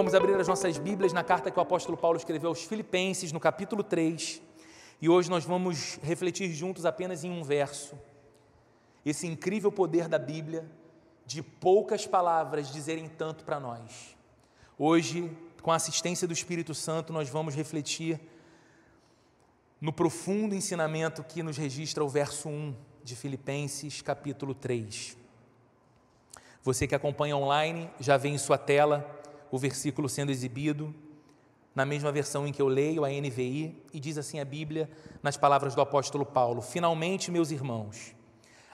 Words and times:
Vamos 0.00 0.14
abrir 0.14 0.34
as 0.40 0.48
nossas 0.48 0.78
Bíblias 0.78 1.12
na 1.12 1.22
carta 1.22 1.50
que 1.50 1.58
o 1.58 1.62
apóstolo 1.62 1.96
Paulo 1.96 2.16
escreveu 2.16 2.48
aos 2.48 2.64
Filipenses, 2.64 3.32
no 3.32 3.38
capítulo 3.38 3.82
3. 3.82 4.40
E 5.02 5.08
hoje 5.08 5.28
nós 5.28 5.44
vamos 5.44 5.98
refletir 6.02 6.50
juntos 6.52 6.86
apenas 6.86 7.22
em 7.22 7.30
um 7.30 7.42
verso. 7.42 7.98
Esse 9.04 9.26
incrível 9.26 9.70
poder 9.70 10.08
da 10.08 10.18
Bíblia, 10.18 10.70
de 11.26 11.42
poucas 11.42 12.06
palavras 12.06 12.72
dizerem 12.72 13.08
tanto 13.08 13.44
para 13.44 13.60
nós. 13.60 14.16
Hoje, 14.78 15.30
com 15.62 15.70
a 15.70 15.76
assistência 15.76 16.26
do 16.26 16.32
Espírito 16.32 16.74
Santo, 16.74 17.12
nós 17.12 17.28
vamos 17.28 17.54
refletir 17.54 18.18
no 19.80 19.92
profundo 19.92 20.54
ensinamento 20.54 21.24
que 21.24 21.42
nos 21.42 21.56
registra 21.56 22.04
o 22.04 22.08
verso 22.08 22.48
1 22.48 22.74
de 23.02 23.16
Filipenses, 23.16 24.02
capítulo 24.02 24.54
3. 24.54 25.16
Você 26.62 26.86
que 26.86 26.94
acompanha 26.94 27.36
online 27.36 27.90
já 27.98 28.18
vê 28.18 28.28
em 28.28 28.36
sua 28.36 28.58
tela 28.58 29.18
o 29.50 29.58
versículo 29.58 30.08
sendo 30.08 30.30
exibido, 30.30 30.94
na 31.74 31.86
mesma 31.86 32.12
versão 32.12 32.46
em 32.46 32.52
que 32.52 32.60
eu 32.60 32.68
leio, 32.68 33.04
a 33.04 33.08
NVI, 33.08 33.82
e 33.92 33.98
diz 33.98 34.18
assim 34.18 34.38
a 34.38 34.44
Bíblia, 34.44 34.90
nas 35.22 35.38
palavras 35.38 35.74
do 35.74 35.80
apóstolo 35.80 36.26
Paulo: 36.26 36.60
Finalmente, 36.60 37.30
meus 37.30 37.50
irmãos, 37.50 38.14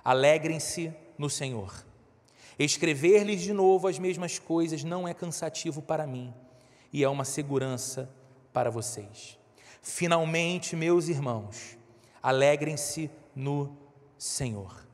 alegrem-se 0.03 0.93
no 1.17 1.31
Senhor. 1.31 1.87
Escrever-lhes 2.59 3.43
de 3.43 3.53
novo 3.53 3.87
as 3.87 3.99
mesmas 3.99 4.39
coisas 4.41 4.83
não 4.83 5.07
é 5.07 5.15
cansativo 5.15 5.83
para 5.83 6.07
mim 6.07 6.35
e 6.93 7.05
é 7.05 7.09
uma 7.09 7.25
segurança 7.25 8.11
para 8.53 8.71
vocês. 8.71 9.39
Finalmente, 9.83 10.75
meus 10.75 11.09
irmãos, 11.09 11.79
alegrem-se 12.23 13.11
no 13.35 13.77
Senhor. 14.19 14.87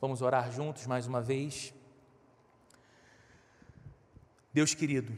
Vamos 0.00 0.22
orar 0.22 0.50
juntos 0.50 0.86
mais 0.86 1.06
uma 1.06 1.20
vez. 1.20 1.72
Deus 4.52 4.74
querido, 4.74 5.16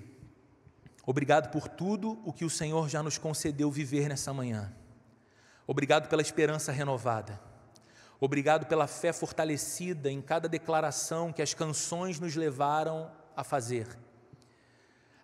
obrigado 1.07 1.51
por 1.51 1.67
tudo 1.67 2.21
o 2.25 2.33
que 2.33 2.45
o 2.45 2.51
Senhor 2.51 2.89
já 2.89 3.03
nos 3.03 3.19
concedeu 3.19 3.71
viver 3.71 4.09
nessa 4.09 4.33
manhã. 4.33 4.73
Obrigado 5.67 6.09
pela 6.09 6.23
esperança 6.23 6.71
renovada. 6.71 7.41
Obrigado 8.21 8.67
pela 8.67 8.87
fé 8.87 9.13
fortalecida 9.13 10.11
em 10.11 10.21
cada 10.21 10.49
declaração 10.49 11.33
que 11.33 11.43
as 11.43 11.53
canções 11.53 12.21
nos 12.21 12.37
levaram 12.37 13.11
a 13.37 13.43
fazer. 13.43 13.89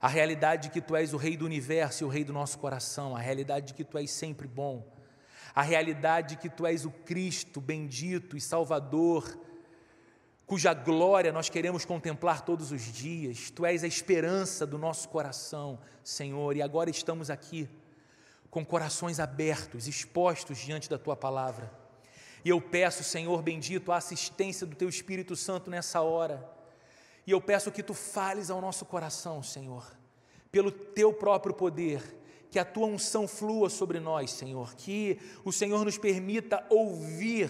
A 0.01 0.09
realidade 0.09 0.65
de 0.65 0.71
que 0.71 0.81
tu 0.81 0.97
és 0.97 1.13
o 1.13 1.17
Rei 1.17 1.37
do 1.37 1.45
universo 1.45 2.03
e 2.03 2.07
o 2.07 2.09
Rei 2.09 2.25
do 2.25 2.33
nosso 2.33 2.59
coração, 2.59 3.15
a 3.15 3.21
realidade 3.21 3.69
de 3.69 3.75
que 3.75 3.85
tu 3.85 3.99
és 3.99 4.11
sempre 4.11 4.49
bom, 4.49 4.87
a 5.55 5.63
realidade 5.63 6.37
de 6.37 6.37
que 6.41 6.49
tu 6.49 6.67
és 6.67 6.85
o 6.85 6.91
Cristo 6.91 7.61
bendito 7.61 8.37
e 8.37 8.41
Salvador 8.41 9.39
cuja 10.51 10.75
glória 10.75 11.31
nós 11.31 11.49
queremos 11.49 11.85
contemplar 11.85 12.45
todos 12.45 12.73
os 12.73 12.83
dias. 12.83 13.53
Tu 13.53 13.65
és 13.65 13.85
a 13.85 13.87
esperança 13.87 14.67
do 14.67 14.77
nosso 14.77 15.09
coração, 15.09 15.79
Senhor, 16.03 16.57
e 16.57 16.61
agora 16.61 16.91
estamos 16.91 17.31
aqui 17.31 17.71
com 18.51 18.67
corações 18.67 19.21
abertos, 19.21 19.87
expostos 19.87 20.59
diante 20.59 20.91
da 20.91 20.99
tua 20.99 21.15
palavra. 21.15 21.73
E 22.45 22.49
eu 22.49 22.61
peço, 22.61 23.05
Senhor 23.05 23.41
bendito, 23.43 23.93
a 23.93 23.99
assistência 23.99 24.67
do 24.67 24.75
teu 24.75 24.89
Espírito 24.89 25.37
Santo 25.37 25.71
nessa 25.71 26.01
hora. 26.01 26.45
E 27.31 27.33
eu 27.33 27.41
peço 27.41 27.71
que 27.71 27.81
tu 27.81 27.95
fales 27.95 28.51
ao 28.51 28.61
nosso 28.61 28.85
coração, 28.85 29.41
Senhor, 29.41 29.87
pelo 30.51 30.73
teu 30.73 31.13
próprio 31.13 31.55
poder, 31.55 32.03
que 32.51 32.59
a 32.59 32.65
tua 32.65 32.89
unção 32.89 33.29
flua 33.29 33.71
sobre 33.71 34.01
nós, 34.01 34.33
Senhor, 34.33 34.75
que 34.75 35.17
o 35.45 35.53
Senhor 35.53 35.85
nos 35.85 35.97
permita 35.97 36.67
ouvir 36.69 37.49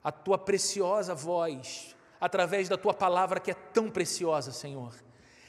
a 0.00 0.12
tua 0.12 0.38
preciosa 0.38 1.12
voz, 1.12 1.96
através 2.20 2.68
da 2.68 2.76
tua 2.76 2.94
palavra 2.94 3.40
que 3.40 3.50
é 3.50 3.54
tão 3.54 3.90
preciosa, 3.90 4.52
Senhor. 4.52 4.94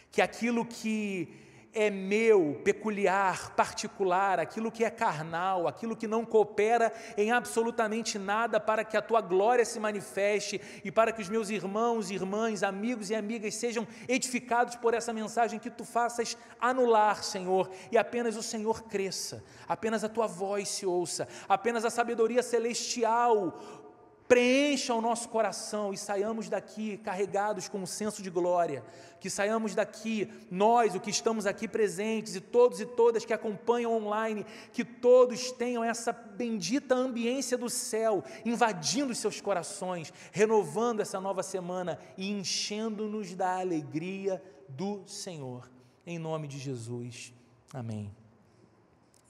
Que 0.09 0.23
aquilo 0.23 0.65
que 0.65 1.31
é 1.75 1.89
meu, 1.89 2.61
peculiar, 2.63 3.53
particular, 3.53 4.39
aquilo 4.39 4.71
que 4.71 4.85
é 4.85 4.89
carnal, 4.89 5.67
aquilo 5.67 5.95
que 5.95 6.07
não 6.07 6.25
coopera 6.25 6.91
em 7.17 7.33
absolutamente 7.33 8.17
nada 8.17 8.61
para 8.61 8.85
que 8.85 8.95
a 8.95 9.01
tua 9.01 9.19
glória 9.19 9.65
se 9.65 9.77
manifeste 9.77 10.61
e 10.85 10.89
para 10.91 11.11
que 11.11 11.21
os 11.21 11.27
meus 11.27 11.49
irmãos, 11.49 12.09
irmãs, 12.09 12.63
amigos 12.63 13.09
e 13.09 13.15
amigas 13.15 13.55
sejam 13.55 13.85
edificados 14.07 14.77
por 14.77 14.93
essa 14.93 15.11
mensagem 15.11 15.59
que 15.59 15.69
tu 15.69 15.83
faças 15.83 16.37
anular, 16.61 17.21
Senhor, 17.21 17.69
e 17.91 17.97
apenas 17.97 18.37
o 18.37 18.41
Senhor 18.41 18.83
cresça, 18.83 19.43
apenas 19.67 20.03
a 20.05 20.09
tua 20.09 20.27
voz 20.27 20.69
se 20.69 20.85
ouça, 20.85 21.27
apenas 21.49 21.83
a 21.83 21.89
sabedoria 21.89 22.41
celestial 22.41 23.84
preencha 24.27 24.93
o 24.93 25.01
nosso 25.01 25.29
coração 25.29 25.93
e 25.93 25.97
saiamos 25.97 26.49
daqui 26.49 26.97
carregados 26.97 27.69
com 27.69 27.79
um 27.79 27.85
senso 27.85 28.21
de 28.23 28.29
glória, 28.29 28.83
que 29.19 29.29
saiamos 29.29 29.75
daqui, 29.75 30.31
nós, 30.49 30.95
o 30.95 30.99
que 30.99 31.09
estamos 31.09 31.45
aqui 31.45 31.67
presentes, 31.67 32.35
e 32.35 32.41
todos 32.41 32.79
e 32.79 32.85
todas 32.85 33.23
que 33.23 33.33
acompanham 33.33 33.93
online, 33.93 34.45
que 34.71 34.83
todos 34.83 35.51
tenham 35.51 35.83
essa 35.83 36.11
bendita 36.11 36.95
ambiência 36.95 37.57
do 37.57 37.69
céu 37.69 38.23
invadindo 38.43 39.11
os 39.11 39.19
seus 39.19 39.39
corações, 39.39 40.11
renovando 40.31 41.01
essa 41.01 41.19
nova 41.19 41.43
semana 41.43 41.99
e 42.17 42.31
enchendo-nos 42.31 43.35
da 43.35 43.59
alegria 43.59 44.41
do 44.67 45.03
Senhor. 45.07 45.69
Em 46.05 46.17
nome 46.17 46.47
de 46.47 46.57
Jesus. 46.57 47.33
Amém. 47.73 48.11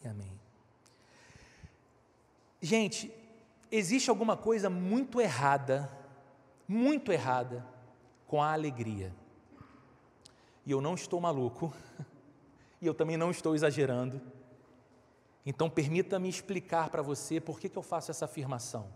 E 0.03 0.07
amém. 0.07 0.31
Gente, 2.61 3.13
existe 3.75 4.09
alguma 4.09 4.37
coisa 4.37 4.69
muito 4.69 5.19
errada, 5.19 5.89
muito 6.67 7.11
errada 7.11 7.65
com 8.27 8.41
a 8.41 8.53
alegria. 8.53 9.13
E 10.65 10.71
eu 10.71 10.81
não 10.81 10.95
estou 10.95 11.19
maluco, 11.19 11.73
e 12.81 12.87
eu 12.87 12.93
também 12.93 13.17
não 13.17 13.31
estou 13.31 13.55
exagerando. 13.55 14.21
Então, 15.45 15.69
permita-me 15.69 16.27
explicar 16.27 16.89
para 16.89 17.01
você 17.01 17.39
por 17.39 17.59
que, 17.59 17.69
que 17.69 17.77
eu 17.77 17.83
faço 17.83 18.09
essa 18.09 18.25
afirmação. 18.25 18.87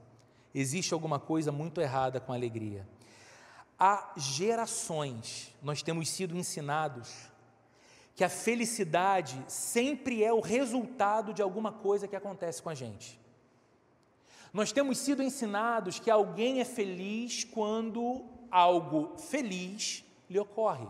Existe 0.53 0.93
alguma 0.93 1.19
coisa 1.19 1.51
muito 1.51 1.79
errada 1.79 2.19
com 2.19 2.31
a 2.31 2.35
alegria. 2.35 2.87
Há 3.77 4.13
gerações 4.17 5.55
nós 5.61 5.83
temos 5.83 6.09
sido 6.09 6.35
ensinados 6.35 7.29
que 8.15 8.23
a 8.23 8.29
felicidade 8.29 9.41
sempre 9.47 10.23
é 10.23 10.33
o 10.33 10.41
resultado 10.41 11.33
de 11.33 11.41
alguma 11.41 11.71
coisa 11.71 12.07
que 12.07 12.15
acontece 12.15 12.61
com 12.61 12.69
a 12.69 12.75
gente. 12.75 13.18
Nós 14.53 14.71
temos 14.71 14.97
sido 14.97 15.21
ensinados 15.21 15.99
que 15.99 16.09
alguém 16.09 16.59
é 16.59 16.65
feliz 16.65 17.43
quando 17.43 18.25
algo 18.49 19.17
feliz 19.17 20.03
lhe 20.29 20.39
ocorre. 20.39 20.87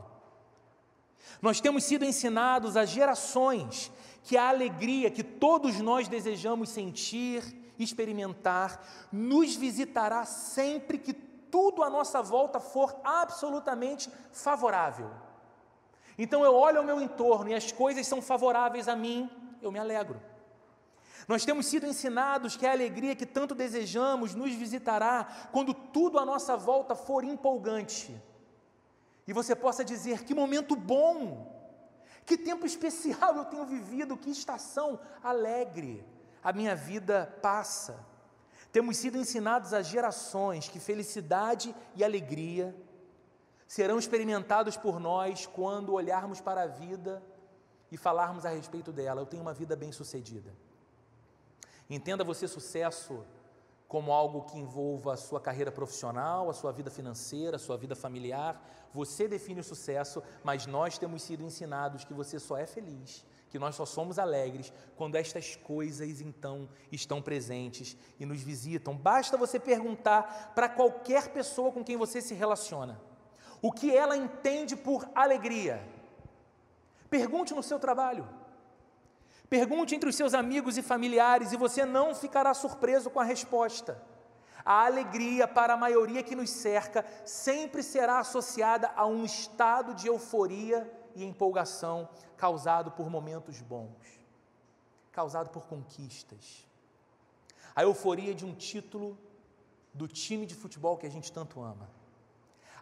Nós 1.41 1.59
temos 1.59 1.83
sido 1.83 2.05
ensinados 2.05 2.77
há 2.77 2.85
gerações 2.85 3.91
que 4.23 4.37
a 4.37 4.49
alegria 4.49 5.11
que 5.11 5.23
todos 5.23 5.79
nós 5.79 6.07
desejamos 6.07 6.69
sentir, 6.69 7.43
experimentar, 7.77 8.81
nos 9.11 9.55
visitará 9.55 10.25
sempre 10.25 10.97
que 10.97 11.13
tudo 11.13 11.83
à 11.83 11.89
nossa 11.89 12.21
volta 12.21 12.59
for 12.59 12.95
absolutamente 13.03 14.09
favorável. 14.31 15.09
Então 16.17 16.43
eu 16.43 16.53
olho 16.53 16.79
ao 16.79 16.83
meu 16.83 17.01
entorno 17.01 17.49
e 17.49 17.55
as 17.55 17.71
coisas 17.71 18.05
são 18.05 18.21
favoráveis 18.21 18.87
a 18.87 18.95
mim, 18.95 19.29
eu 19.61 19.71
me 19.71 19.79
alegro. 19.79 20.19
Nós 21.29 21.45
temos 21.45 21.67
sido 21.67 21.85
ensinados 21.85 22.57
que 22.57 22.65
a 22.65 22.71
alegria 22.71 23.15
que 23.15 23.23
tanto 23.23 23.53
desejamos 23.53 24.33
nos 24.33 24.51
visitará 24.51 25.27
quando 25.51 25.75
tudo 25.75 26.17
à 26.17 26.25
nossa 26.25 26.57
volta 26.57 26.95
for 26.95 27.23
empolgante. 27.23 28.19
E 29.27 29.31
você 29.31 29.55
possa 29.55 29.85
dizer: 29.85 30.23
que 30.23 30.33
momento 30.33 30.75
bom, 30.75 31.47
que 32.25 32.35
tempo 32.35 32.65
especial 32.65 33.35
eu 33.35 33.45
tenho 33.45 33.63
vivido, 33.63 34.17
que 34.17 34.31
estação 34.31 34.99
alegre 35.21 36.03
a 36.43 36.51
minha 36.51 36.75
vida 36.75 37.37
passa. 37.43 38.03
Temos 38.71 38.97
sido 38.97 39.15
ensinados 39.15 39.71
há 39.71 39.83
gerações 39.83 40.67
que 40.67 40.79
felicidade 40.79 41.75
e 41.95 42.03
alegria 42.03 42.75
serão 43.67 43.99
experimentados 43.99 44.77
por 44.77 44.99
nós 44.99 45.45
quando 45.45 45.93
olharmos 45.93 46.41
para 46.41 46.63
a 46.63 46.67
vida 46.67 47.21
e 47.91 47.97
falarmos 47.97 48.47
a 48.47 48.49
respeito 48.49 48.91
dela. 48.91 49.21
Eu 49.21 49.27
tenho 49.27 49.43
uma 49.43 49.53
vida 49.53 49.75
bem-sucedida. 49.75 50.51
Entenda 51.89 52.23
você 52.23 52.47
sucesso 52.47 53.25
como 53.87 54.11
algo 54.11 54.43
que 54.43 54.57
envolva 54.57 55.13
a 55.13 55.17
sua 55.17 55.41
carreira 55.41 55.71
profissional, 55.71 56.49
a 56.49 56.53
sua 56.53 56.71
vida 56.71 56.91
financeira, 56.91 57.55
a 57.55 57.59
sua 57.59 57.75
vida 57.75 57.95
familiar. 57.95 58.61
Você 58.93 59.27
define 59.27 59.61
o 59.61 59.63
sucesso, 59.63 60.21
mas 60.43 60.67
nós 60.67 60.97
temos 60.97 61.23
sido 61.23 61.43
ensinados 61.43 62.03
que 62.03 62.13
você 62.13 62.39
só 62.39 62.57
é 62.57 62.67
feliz, 62.67 63.25
que 63.49 63.57
nós 63.57 63.75
só 63.75 63.85
somos 63.85 64.19
alegres 64.19 64.71
quando 64.95 65.15
estas 65.15 65.55
coisas 65.55 66.21
então 66.21 66.69
estão 66.91 67.21
presentes 67.21 67.97
e 68.19 68.25
nos 68.25 68.41
visitam. 68.41 68.95
Basta 68.95 69.35
você 69.37 69.59
perguntar 69.59 70.53
para 70.53 70.69
qualquer 70.69 71.29
pessoa 71.29 71.71
com 71.71 71.83
quem 71.83 71.97
você 71.97 72.21
se 72.21 72.35
relaciona 72.35 73.09
o 73.61 73.71
que 73.71 73.95
ela 73.95 74.15
entende 74.15 74.75
por 74.75 75.09
alegria. 75.13 75.85
Pergunte 77.09 77.53
no 77.53 77.63
seu 77.63 77.79
trabalho. 77.79 78.27
Pergunte 79.49 79.95
entre 79.95 80.09
os 80.09 80.15
seus 80.15 80.33
amigos 80.35 80.77
e 80.77 80.83
familiares 80.83 81.51
e 81.51 81.57
você 81.57 81.83
não 81.83 82.13
ficará 82.13 82.53
surpreso 82.53 83.09
com 83.09 83.19
a 83.19 83.23
resposta. 83.23 84.01
A 84.63 84.85
alegria 84.85 85.47
para 85.47 85.73
a 85.73 85.77
maioria 85.77 86.21
que 86.21 86.35
nos 86.35 86.51
cerca 86.51 87.03
sempre 87.25 87.81
será 87.81 88.19
associada 88.19 88.91
a 88.95 89.07
um 89.07 89.25
estado 89.25 89.95
de 89.95 90.07
euforia 90.07 90.91
e 91.15 91.23
empolgação 91.23 92.07
causado 92.37 92.91
por 92.91 93.09
momentos 93.09 93.59
bons, 93.61 94.19
causado 95.11 95.49
por 95.49 95.65
conquistas. 95.65 96.67
A 97.75 97.81
euforia 97.81 98.35
de 98.35 98.45
um 98.45 98.53
título 98.53 99.17
do 99.93 100.07
time 100.07 100.45
de 100.45 100.53
futebol 100.53 100.97
que 100.97 101.07
a 101.07 101.11
gente 101.11 101.31
tanto 101.31 101.59
ama. 101.61 101.89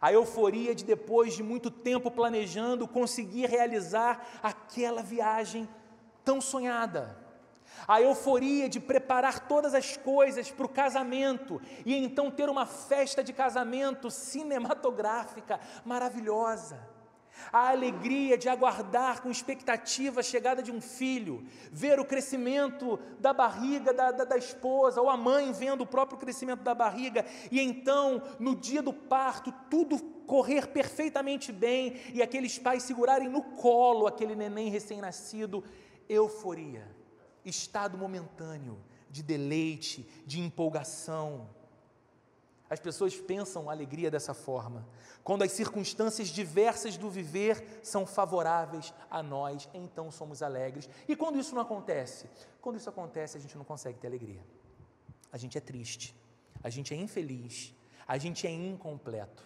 A 0.01 0.11
euforia 0.11 0.75
de 0.75 0.83
depois 0.83 1.33
de 1.33 1.41
muito 1.41 1.71
tempo 1.71 2.11
planejando 2.11 2.87
conseguir 2.87 3.45
realizar 3.45 4.39
aquela 4.43 5.01
viagem 5.01 5.67
tão 6.27 6.41
sonhada. 6.41 7.17
A 7.87 8.01
euforia 8.01 8.67
de 8.67 8.81
preparar 8.81 9.47
todas 9.47 9.73
as 9.73 9.95
coisas 9.95 10.51
para 10.51 10.65
o 10.65 10.69
casamento 10.69 11.61
e 11.85 11.95
então 11.95 12.29
ter 12.29 12.49
uma 12.49 12.65
festa 12.65 13.23
de 13.23 13.31
casamento 13.31 14.11
cinematográfica 14.11 15.57
maravilhosa 15.85 16.77
a 17.53 17.69
alegria 17.69 18.35
de 18.35 18.49
aguardar 18.49 19.21
com 19.21 19.29
expectativa 19.29 20.21
a 20.21 20.23
chegada 20.23 20.61
de 20.61 20.71
um 20.71 20.81
filho, 20.81 21.45
ver 21.71 21.99
o 21.99 22.03
crescimento 22.03 22.99
da 23.19 23.31
barriga 23.31 23.93
da, 23.93 24.11
da, 24.11 24.23
da, 24.23 24.37
esposa, 24.37 24.99
ou 24.99 25.07
a 25.07 25.15
mãe 25.15 25.51
vendo 25.51 25.81
o 25.81 25.87
próprio 25.87 26.17
crescimento 26.17 26.63
da 26.63 26.73
barriga, 26.73 27.23
e 27.51 27.61
então, 27.61 28.23
no 28.39 28.55
dia 28.55 28.81
do 28.81 28.91
parto, 28.91 29.53
tudo 29.69 29.99
correr 30.25 30.67
perfeitamente 30.67 31.51
bem 31.53 31.95
e 32.13 32.21
aqueles 32.21 32.59
pais 32.59 32.83
segurarem 32.83 33.29
no 33.29 33.41
colo 33.41 34.07
aquele 34.07 34.35
neném 34.35 34.69
recém-nascido. 34.69 35.63
Euforia, 36.09 36.87
estado 37.43 37.97
momentâneo 37.97 38.77
de 39.09 39.23
deleite, 39.23 40.07
de 40.25 40.39
empolgação. 40.39 41.49
As 42.69 42.79
pessoas 42.79 43.15
pensam 43.15 43.69
a 43.69 43.73
alegria 43.73 44.11
dessa 44.11 44.33
forma. 44.33 44.85
Quando 45.23 45.43
as 45.43 45.51
circunstâncias 45.51 46.27
diversas 46.27 46.97
do 46.97 47.09
viver 47.09 47.79
são 47.81 48.05
favoráveis 48.05 48.93
a 49.09 49.23
nós, 49.23 49.69
então 49.73 50.11
somos 50.11 50.41
alegres. 50.41 50.89
E 51.07 51.15
quando 51.15 51.39
isso 51.39 51.55
não 51.55 51.61
acontece? 51.61 52.29
Quando 52.61 52.77
isso 52.77 52.89
acontece, 52.89 53.37
a 53.37 53.39
gente 53.39 53.57
não 53.57 53.63
consegue 53.63 53.99
ter 53.99 54.07
alegria. 54.07 54.43
A 55.31 55.37
gente 55.37 55.57
é 55.57 55.61
triste, 55.61 56.15
a 56.63 56.69
gente 56.69 56.93
é 56.93 56.97
infeliz, 56.97 57.73
a 58.07 58.17
gente 58.17 58.45
é 58.47 58.51
incompleto. 58.51 59.43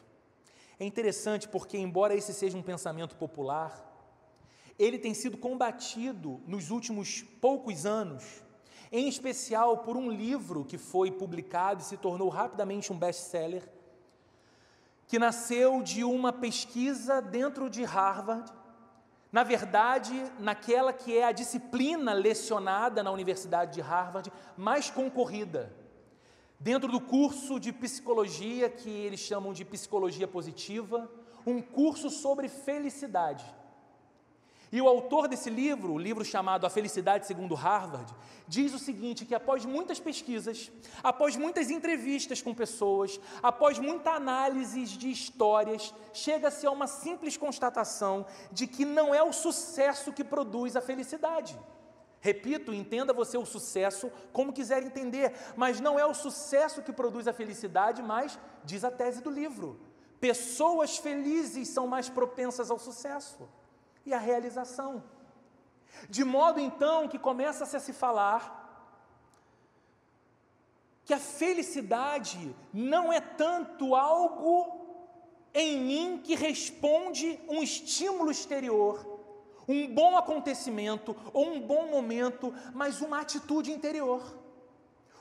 É 0.80 0.86
interessante 0.86 1.48
porque, 1.48 1.78
embora 1.78 2.16
esse 2.16 2.34
seja 2.34 2.58
um 2.58 2.64
pensamento 2.64 3.16
popular, 3.16 3.91
ele 4.84 4.98
tem 4.98 5.14
sido 5.14 5.38
combatido 5.38 6.42
nos 6.48 6.72
últimos 6.72 7.22
poucos 7.40 7.86
anos 7.86 8.42
em 8.92 9.08
especial 9.08 9.78
por 9.78 9.96
um 9.96 10.12
livro 10.12 10.66
que 10.66 10.78
foi 10.78 11.12
publicado 11.12 11.82
e 11.82 11.86
se 11.86 11.96
tornou 11.96 12.28
rapidamente 12.28 12.92
um 12.92 12.98
best-seller, 12.98 13.64
que 15.08 15.18
nasceu 15.18 15.82
de 15.82 16.04
uma 16.04 16.34
pesquisa 16.34 17.22
dentro 17.22 17.70
de 17.70 17.84
Harvard, 17.84 18.52
na 19.32 19.44
verdade, 19.44 20.14
naquela 20.40 20.92
que 20.92 21.18
é 21.18 21.24
a 21.24 21.32
disciplina 21.32 22.12
lecionada 22.12 23.02
na 23.02 23.12
Universidade 23.12 23.76
de 23.76 23.82
Harvard 23.82 24.30
mais 24.58 24.90
concorrida, 24.90 25.74
dentro 26.60 26.92
do 26.92 27.00
curso 27.00 27.58
de 27.58 27.72
psicologia 27.72 28.70
que 28.70 28.90
eles 28.90 29.22
chamam 29.22 29.54
de 29.54 29.64
psicologia 29.64 30.28
positiva, 30.28 31.10
um 31.46 31.62
curso 31.62 32.10
sobre 32.10 32.50
felicidade. 32.50 33.46
E 34.72 34.82
o 34.82 34.88
autor 34.88 35.28
desse 35.28 35.50
livro, 35.50 35.92
o 35.92 35.98
livro 35.98 36.24
chamado 36.24 36.66
A 36.66 36.70
Felicidade 36.70 37.28
Segundo 37.28 37.56
Harvard, 37.56 38.16
diz 38.48 38.74
o 38.74 38.80
seguinte: 38.80 39.26
que 39.26 39.36
após 39.36 39.66
muitas 39.66 40.00
pesquisas, 40.00 40.72
após 41.04 41.36
muitas 41.36 41.70
entrevistas 41.70 42.42
com 42.42 42.54
pessoas, 42.54 43.20
após 43.44 43.78
muita 43.78 44.12
análise 44.12 44.86
de 44.86 45.12
histórias, 45.12 45.94
chega-se 46.14 46.66
a 46.66 46.72
uma 46.72 46.88
simples 46.88 47.36
constatação 47.36 48.26
de 48.50 48.66
que 48.66 48.86
não 48.86 49.14
é 49.14 49.22
o 49.22 49.34
sucesso 49.34 50.14
que 50.14 50.24
produz 50.24 50.78
a 50.78 50.82
felicidade. 50.82 51.60
Repito, 52.22 52.74
entenda 52.74 53.12
você 53.12 53.38
o 53.38 53.46
sucesso 53.46 54.10
como 54.32 54.54
quiser 54.54 54.84
entender, 54.84 55.34
mas 55.58 55.82
não 55.82 56.00
é 56.00 56.06
o 56.06 56.14
sucesso 56.14 56.82
que 56.82 56.94
produz 56.94 57.28
a 57.28 57.34
felicidade, 57.34 58.02
mas 58.02 58.40
diz 58.64 58.86
a 58.86 58.92
tese 58.92 59.22
do 59.22 59.30
livro. 59.30 59.82
Pessoas 60.20 60.98
felizes 60.98 61.68
são 61.70 61.88
mais 61.88 62.08
propensas 62.10 62.72
ao 62.72 62.80
sucesso 62.80 63.50
e 64.06 64.14
a 64.14 64.20
realização. 64.20 65.04
De 66.10 66.24
modo 66.24 66.60
então 66.60 67.08
que 67.08 67.20
começa-se 67.20 67.76
a 67.76 67.80
se 67.80 67.94
falar 67.94 68.60
que 71.06 71.14
a 71.14 71.20
felicidade 71.20 72.56
não 72.74 73.12
é 73.12 73.20
tanto 73.20 73.96
algo 73.96 74.80
em 75.54 75.80
mim 75.82 76.22
que 76.24 76.36
responde 76.36 77.40
um 77.50 77.62
estímulo 77.62 78.32
exterior, 78.32 79.20
um 79.68 79.94
bom 79.94 80.18
acontecimento 80.18 81.16
ou 81.34 81.54
um 81.54 81.60
bom 81.60 81.88
momento, 81.88 82.54
mas 82.74 83.02
uma 83.02 83.20
atitude 83.20 83.72
interior, 83.72 84.22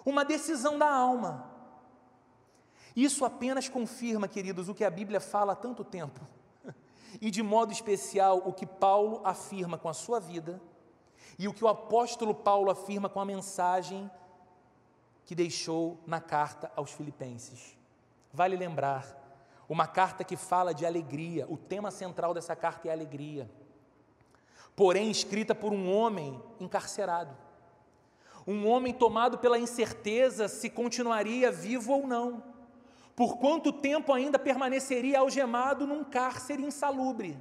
uma 0.05 0.25
decisão 0.25 0.79
da 0.79 0.89
alma. 0.89 1.51
Isso 2.95 3.25
apenas 3.25 3.69
confirma, 3.69 4.29
queridos, 4.29 4.69
o 4.69 4.75
que 4.75 4.85
a 4.85 4.91
Bíblia 4.91 5.21
fala 5.21 5.53
há 5.53 5.57
tanto 5.57 5.85
tempo 5.85 6.21
e 7.21 7.31
de 7.31 7.43
modo 7.43 7.73
especial 7.73 8.43
o 8.45 8.53
que 8.53 8.67
Paulo 8.67 9.21
afirma 9.25 9.79
com 9.79 9.89
a 9.89 9.95
sua 9.95 10.21
vida 10.21 10.61
e 11.39 11.49
o 11.49 11.55
que 11.55 11.65
o 11.65 11.69
apóstolo 11.69 12.35
Paulo 12.35 12.71
afirma 12.71 13.09
com 13.09 13.21
a 13.21 13.25
mensagem 13.25 14.11
que 15.25 15.35
deixou 15.35 15.99
na 16.07 16.21
carta 16.21 16.71
aos 16.77 16.91
Filipenses. 16.91 17.77
Vale 18.33 18.57
lembrar, 18.57 19.17
uma 19.69 19.87
carta 19.87 20.25
que 20.25 20.37
fala 20.37 20.75
de 20.75 20.85
alegria, 20.85 21.47
o 21.49 21.57
tema 21.57 21.91
central 21.91 22.35
dessa 22.35 22.57
carta 22.57 22.89
é 22.89 22.93
alegria, 22.93 23.51
porém 24.75 25.11
escrita 25.11 25.55
por 25.55 25.73
um 25.73 25.93
homem 25.95 26.43
encarcerado, 26.59 27.37
um 28.47 28.69
homem 28.69 28.93
tomado 28.93 29.39
pela 29.39 29.59
incerteza 29.59 30.49
se 30.49 30.69
continuaria 30.69 31.53
vivo 31.53 31.93
ou 31.93 32.07
não 32.07 32.50
por 33.21 33.37
quanto 33.37 33.71
tempo 33.71 34.15
ainda 34.15 34.39
permaneceria 34.39 35.19
algemado 35.19 35.87
num 35.87 36.03
cárcere 36.03 36.65
insalubre. 36.65 37.39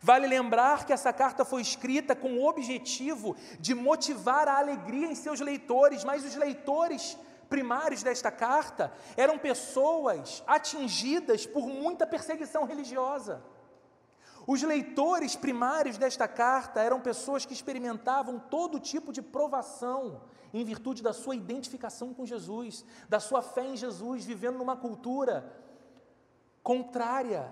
Vale 0.00 0.28
lembrar 0.28 0.86
que 0.86 0.92
essa 0.92 1.12
carta 1.12 1.44
foi 1.44 1.60
escrita 1.60 2.14
com 2.14 2.34
o 2.34 2.46
objetivo 2.46 3.34
de 3.58 3.74
motivar 3.74 4.46
a 4.46 4.58
alegria 4.58 5.08
em 5.08 5.14
seus 5.16 5.40
leitores, 5.40 6.04
mas 6.04 6.24
os 6.24 6.36
leitores 6.36 7.18
primários 7.48 8.04
desta 8.04 8.30
carta 8.30 8.92
eram 9.16 9.38
pessoas 9.38 10.40
atingidas 10.46 11.44
por 11.44 11.66
muita 11.66 12.06
perseguição 12.06 12.64
religiosa. 12.64 13.42
Os 14.46 14.62
leitores 14.62 15.36
primários 15.36 15.98
desta 15.98 16.26
carta 16.26 16.80
eram 16.80 17.00
pessoas 17.00 17.44
que 17.44 17.52
experimentavam 17.52 18.38
todo 18.38 18.80
tipo 18.80 19.12
de 19.12 19.22
provação 19.22 20.22
em 20.52 20.64
virtude 20.64 21.02
da 21.02 21.12
sua 21.12 21.36
identificação 21.36 22.12
com 22.12 22.26
Jesus, 22.26 22.84
da 23.08 23.20
sua 23.20 23.42
fé 23.42 23.64
em 23.66 23.76
Jesus, 23.76 24.24
vivendo 24.24 24.58
numa 24.58 24.76
cultura 24.76 25.56
contrária 26.62 27.50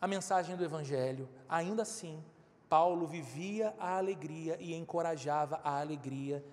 à 0.00 0.06
mensagem 0.06 0.56
do 0.56 0.64
Evangelho. 0.64 1.28
Ainda 1.48 1.82
assim, 1.82 2.22
Paulo 2.68 3.06
vivia 3.06 3.74
a 3.78 3.96
alegria 3.96 4.56
e 4.60 4.74
encorajava 4.74 5.60
a 5.62 5.80
alegria, 5.80 6.44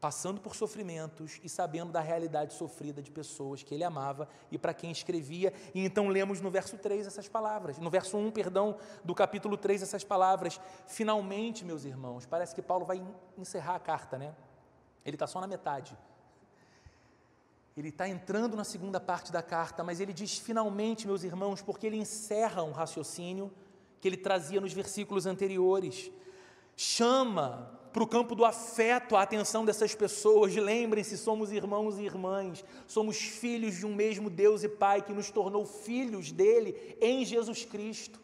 passando 0.00 0.40
por 0.40 0.54
sofrimentos 0.54 1.40
e 1.42 1.48
sabendo 1.48 1.90
da 1.90 2.00
realidade 2.00 2.54
sofrida 2.54 3.02
de 3.02 3.10
pessoas 3.10 3.62
que 3.62 3.74
ele 3.74 3.82
amava 3.82 4.28
e 4.50 4.56
para 4.56 4.72
quem 4.72 4.90
escrevia. 4.90 5.52
E 5.74 5.84
então 5.84 6.08
lemos 6.08 6.40
no 6.40 6.50
verso 6.50 6.76
3 6.78 7.06
essas 7.06 7.28
palavras, 7.28 7.78
no 7.78 7.90
verso 7.90 8.16
1, 8.16 8.30
perdão, 8.30 8.76
do 9.04 9.14
capítulo 9.14 9.56
3 9.56 9.82
essas 9.82 10.04
palavras. 10.04 10.60
Finalmente, 10.86 11.64
meus 11.64 11.84
irmãos, 11.84 12.26
parece 12.26 12.54
que 12.54 12.62
Paulo 12.62 12.86
vai 12.86 13.04
encerrar 13.36 13.74
a 13.74 13.80
carta, 13.80 14.16
né? 14.16 14.34
Ele 15.04 15.16
está 15.16 15.26
só 15.26 15.40
na 15.40 15.46
metade. 15.46 15.96
Ele 17.76 17.88
está 17.88 18.08
entrando 18.08 18.56
na 18.56 18.64
segunda 18.64 19.00
parte 19.00 19.32
da 19.32 19.42
carta, 19.42 19.84
mas 19.84 20.00
ele 20.00 20.12
diz 20.12 20.38
finalmente, 20.38 21.06
meus 21.06 21.22
irmãos, 21.22 21.62
porque 21.62 21.86
ele 21.86 21.96
encerra 21.96 22.62
um 22.62 22.72
raciocínio 22.72 23.52
que 24.00 24.08
ele 24.08 24.16
trazia 24.16 24.60
nos 24.60 24.72
versículos 24.72 25.26
anteriores. 25.26 26.10
Chama 26.76 27.77
para 27.92 28.02
o 28.02 28.06
campo 28.06 28.34
do 28.34 28.44
afeto 28.44 29.16
a 29.16 29.22
atenção 29.22 29.64
dessas 29.64 29.94
pessoas. 29.94 30.54
Lembrem-se, 30.54 31.16
somos 31.18 31.52
irmãos 31.52 31.98
e 31.98 32.04
irmãs, 32.04 32.64
somos 32.86 33.18
filhos 33.18 33.76
de 33.76 33.86
um 33.86 33.94
mesmo 33.94 34.28
Deus 34.30 34.62
e 34.62 34.68
Pai 34.68 35.02
que 35.02 35.12
nos 35.12 35.30
tornou 35.30 35.64
filhos 35.66 36.30
dele 36.32 36.96
em 37.00 37.24
Jesus 37.24 37.64
Cristo 37.64 38.20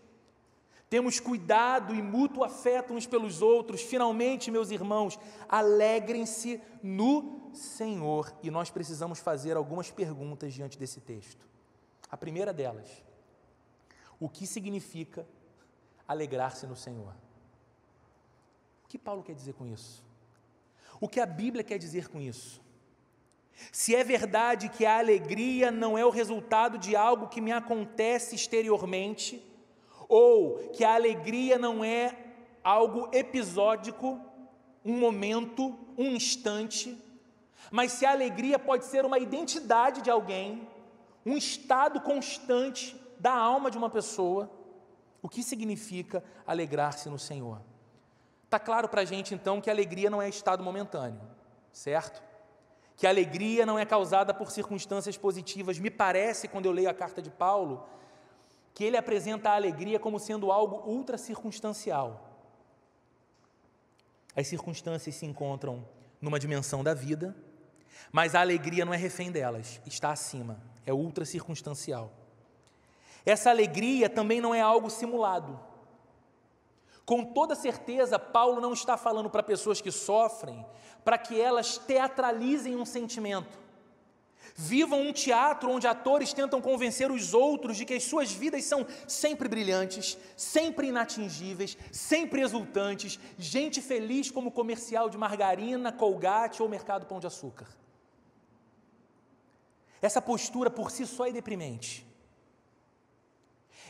temos 0.94 1.18
cuidado 1.18 1.92
e 1.92 2.00
mútuo 2.00 2.44
afeto 2.44 2.94
uns 2.94 3.04
pelos 3.04 3.42
outros. 3.42 3.82
Finalmente, 3.82 4.48
meus 4.48 4.70
irmãos, 4.70 5.18
alegrem-se 5.48 6.62
no 6.80 7.50
Senhor. 7.52 8.32
E 8.44 8.48
nós 8.48 8.70
precisamos 8.70 9.18
fazer 9.18 9.56
algumas 9.56 9.90
perguntas 9.90 10.54
diante 10.54 10.78
desse 10.78 11.00
texto. 11.00 11.48
A 12.08 12.16
primeira 12.16 12.52
delas, 12.52 12.88
o 14.20 14.28
que 14.28 14.46
significa 14.46 15.26
alegrar-se 16.06 16.64
no 16.64 16.76
Senhor? 16.76 17.12
Que 18.94 18.98
Paulo 18.98 19.24
quer 19.24 19.34
dizer 19.34 19.54
com 19.54 19.66
isso? 19.66 20.04
O 21.00 21.08
que 21.08 21.18
a 21.18 21.26
Bíblia 21.26 21.64
quer 21.64 21.78
dizer 21.78 22.06
com 22.06 22.20
isso? 22.20 22.62
Se 23.72 23.92
é 23.92 24.04
verdade 24.04 24.68
que 24.68 24.86
a 24.86 24.98
alegria 25.00 25.72
não 25.72 25.98
é 25.98 26.06
o 26.06 26.10
resultado 26.10 26.78
de 26.78 26.94
algo 26.94 27.26
que 27.26 27.40
me 27.40 27.50
acontece 27.50 28.36
exteriormente, 28.36 29.44
ou 30.08 30.68
que 30.68 30.84
a 30.84 30.94
alegria 30.94 31.58
não 31.58 31.84
é 31.84 32.16
algo 32.62 33.08
episódico, 33.12 34.20
um 34.84 34.96
momento, 34.96 35.76
um 35.98 36.12
instante, 36.12 36.96
mas 37.72 37.90
se 37.90 38.06
a 38.06 38.12
alegria 38.12 38.60
pode 38.60 38.84
ser 38.84 39.04
uma 39.04 39.18
identidade 39.18 40.02
de 40.02 40.10
alguém, 40.10 40.68
um 41.26 41.36
estado 41.36 42.00
constante 42.00 42.96
da 43.18 43.34
alma 43.34 43.72
de 43.72 43.76
uma 43.76 43.90
pessoa, 43.90 44.48
o 45.20 45.28
que 45.28 45.42
significa 45.42 46.22
alegrar-se 46.46 47.08
no 47.08 47.18
Senhor? 47.18 47.73
Está 48.54 48.64
claro 48.64 48.88
para 48.88 49.00
a 49.00 49.04
gente 49.04 49.34
então 49.34 49.60
que 49.60 49.68
a 49.68 49.72
alegria 49.72 50.08
não 50.08 50.22
é 50.22 50.28
estado 50.28 50.62
momentâneo, 50.62 51.20
certo? 51.72 52.22
Que 52.96 53.04
a 53.04 53.10
alegria 53.10 53.66
não 53.66 53.76
é 53.76 53.84
causada 53.84 54.32
por 54.32 54.52
circunstâncias 54.52 55.18
positivas. 55.18 55.76
Me 55.80 55.90
parece, 55.90 56.46
quando 56.46 56.66
eu 56.66 56.70
leio 56.70 56.88
a 56.88 56.94
carta 56.94 57.20
de 57.20 57.30
Paulo, 57.30 57.84
que 58.72 58.84
ele 58.84 58.96
apresenta 58.96 59.50
a 59.50 59.56
alegria 59.56 59.98
como 59.98 60.20
sendo 60.20 60.52
algo 60.52 60.88
ultra 60.88 61.18
circunstancial. 61.18 62.30
As 64.36 64.46
circunstâncias 64.46 65.16
se 65.16 65.26
encontram 65.26 65.84
numa 66.20 66.38
dimensão 66.38 66.84
da 66.84 66.94
vida, 66.94 67.34
mas 68.12 68.36
a 68.36 68.40
alegria 68.40 68.84
não 68.84 68.94
é 68.94 68.96
refém 68.96 69.32
delas, 69.32 69.80
está 69.84 70.12
acima, 70.12 70.62
é 70.86 70.92
ultra 70.92 71.24
circunstancial. 71.24 72.12
Essa 73.26 73.50
alegria 73.50 74.08
também 74.08 74.40
não 74.40 74.54
é 74.54 74.60
algo 74.60 74.88
simulado. 74.88 75.73
Com 77.04 77.24
toda 77.24 77.54
certeza, 77.54 78.18
Paulo 78.18 78.60
não 78.60 78.72
está 78.72 78.96
falando 78.96 79.28
para 79.28 79.42
pessoas 79.42 79.80
que 79.80 79.90
sofrem 79.90 80.64
para 81.04 81.18
que 81.18 81.38
elas 81.38 81.76
teatralizem 81.76 82.76
um 82.76 82.86
sentimento. 82.86 83.62
Vivam 84.56 85.00
um 85.00 85.12
teatro 85.12 85.70
onde 85.70 85.86
atores 85.86 86.32
tentam 86.32 86.60
convencer 86.60 87.10
os 87.10 87.34
outros 87.34 87.76
de 87.76 87.84
que 87.84 87.94
as 87.94 88.04
suas 88.04 88.32
vidas 88.32 88.64
são 88.64 88.86
sempre 89.06 89.48
brilhantes, 89.48 90.16
sempre 90.36 90.88
inatingíveis, 90.88 91.76
sempre 91.90 92.40
exultantes, 92.40 93.18
gente 93.36 93.82
feliz 93.82 94.30
como 94.30 94.52
comercial 94.52 95.10
de 95.10 95.18
margarina, 95.18 95.92
Colgate 95.92 96.62
ou 96.62 96.68
mercado 96.68 97.04
Pão 97.04 97.18
de 97.18 97.26
Açúcar. 97.26 97.66
Essa 100.00 100.22
postura 100.22 100.70
por 100.70 100.90
si 100.90 101.04
só 101.04 101.26
é 101.26 101.32
deprimente. 101.32 102.06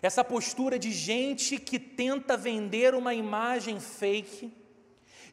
Essa 0.03 0.25
postura 0.25 0.79
de 0.79 0.93
gente 0.93 1.59
que 1.59 1.79
tenta 1.79 2.37
vender 2.37 2.95
uma 2.95 3.15
imagem 3.15 3.81
fake, 3.81 4.53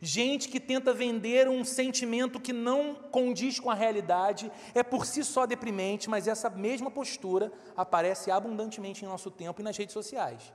gente 0.01 0.49
que 0.49 0.59
tenta 0.59 0.93
vender 0.93 1.47
um 1.47 1.63
sentimento 1.63 2.39
que 2.39 2.53
não 2.53 2.95
condiz 2.95 3.59
com 3.59 3.69
a 3.69 3.75
realidade, 3.75 4.51
é 4.73 4.81
por 4.81 5.05
si 5.05 5.23
só 5.23 5.45
deprimente, 5.45 6.09
mas 6.09 6.27
essa 6.27 6.49
mesma 6.49 6.89
postura 6.89 7.51
aparece 7.75 8.31
abundantemente 8.31 9.05
em 9.05 9.07
nosso 9.07 9.29
tempo 9.29 9.61
e 9.61 9.63
nas 9.63 9.77
redes 9.77 9.93
sociais. 9.93 10.53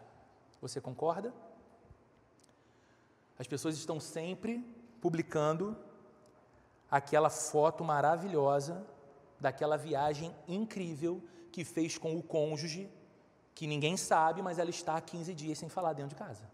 Você 0.60 0.80
concorda? 0.80 1.32
As 3.38 3.46
pessoas 3.46 3.76
estão 3.76 4.00
sempre 4.00 4.64
publicando 5.00 5.76
aquela 6.90 7.28
foto 7.28 7.84
maravilhosa 7.84 8.86
daquela 9.38 9.76
viagem 9.76 10.34
incrível 10.48 11.22
que 11.52 11.64
fez 11.64 11.98
com 11.98 12.16
o 12.16 12.22
cônjuge 12.22 12.88
que 13.56 13.66
ninguém 13.66 13.96
sabe, 13.96 14.42
mas 14.42 14.58
ela 14.58 14.68
está 14.68 14.96
há 14.96 15.00
15 15.00 15.34
dias 15.34 15.58
sem 15.58 15.70
falar 15.70 15.94
dentro 15.94 16.10
de 16.10 16.16
casa. 16.16 16.44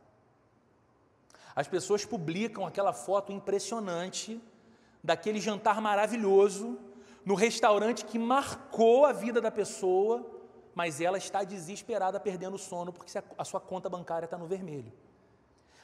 As 1.54 1.66
pessoas 1.66 2.04
publicam 2.04 2.64
aquela 2.64 2.92
foto 2.92 3.32
impressionante 3.32 4.40
daquele 5.02 5.40
jantar 5.40 5.80
maravilhoso 5.80 6.78
no 7.25 7.35
restaurante 7.35 8.04
que 8.04 8.21
marcou 8.21 9.04
a 9.04 9.12
vida 9.12 9.40
da 9.40 9.50
pessoa, 9.50 10.25
mas 10.76 11.00
ela 11.00 11.18
está 11.18 11.42
desesperada, 11.42 12.21
perdendo 12.21 12.54
o 12.54 12.59
sono 12.59 12.92
porque 12.92 13.12
a 13.37 13.44
sua 13.44 13.61
conta 13.61 13.88
bancária 13.88 14.26
está 14.26 14.38
no 14.38 14.47
vermelho. 14.47 14.92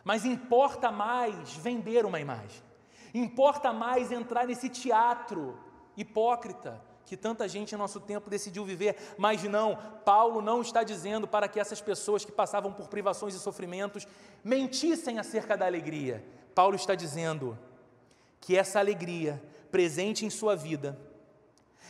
Mas 0.04 0.24
importa 0.24 0.92
mais 0.92 1.52
vender 1.54 2.06
uma 2.06 2.20
imagem, 2.20 2.62
importa 3.12 3.72
mais 3.72 4.12
entrar 4.12 4.46
nesse 4.46 4.68
teatro 4.68 5.58
hipócrita 5.96 6.80
que 7.08 7.16
tanta 7.16 7.48
gente 7.48 7.74
em 7.74 7.78
nosso 7.78 7.98
tempo 8.00 8.28
decidiu 8.28 8.66
viver, 8.66 8.94
mas 9.16 9.42
não, 9.44 9.76
Paulo 10.04 10.42
não 10.42 10.60
está 10.60 10.82
dizendo 10.82 11.26
para 11.26 11.48
que 11.48 11.58
essas 11.58 11.80
pessoas 11.80 12.22
que 12.22 12.30
passavam 12.30 12.70
por 12.70 12.86
privações 12.86 13.34
e 13.34 13.38
sofrimentos 13.38 14.06
mentissem 14.44 15.18
acerca 15.18 15.56
da 15.56 15.64
alegria. 15.64 16.22
Paulo 16.54 16.76
está 16.76 16.94
dizendo 16.94 17.58
que 18.42 18.54
essa 18.54 18.78
alegria 18.78 19.42
presente 19.70 20.26
em 20.26 20.30
sua 20.30 20.54
vida, 20.54 20.98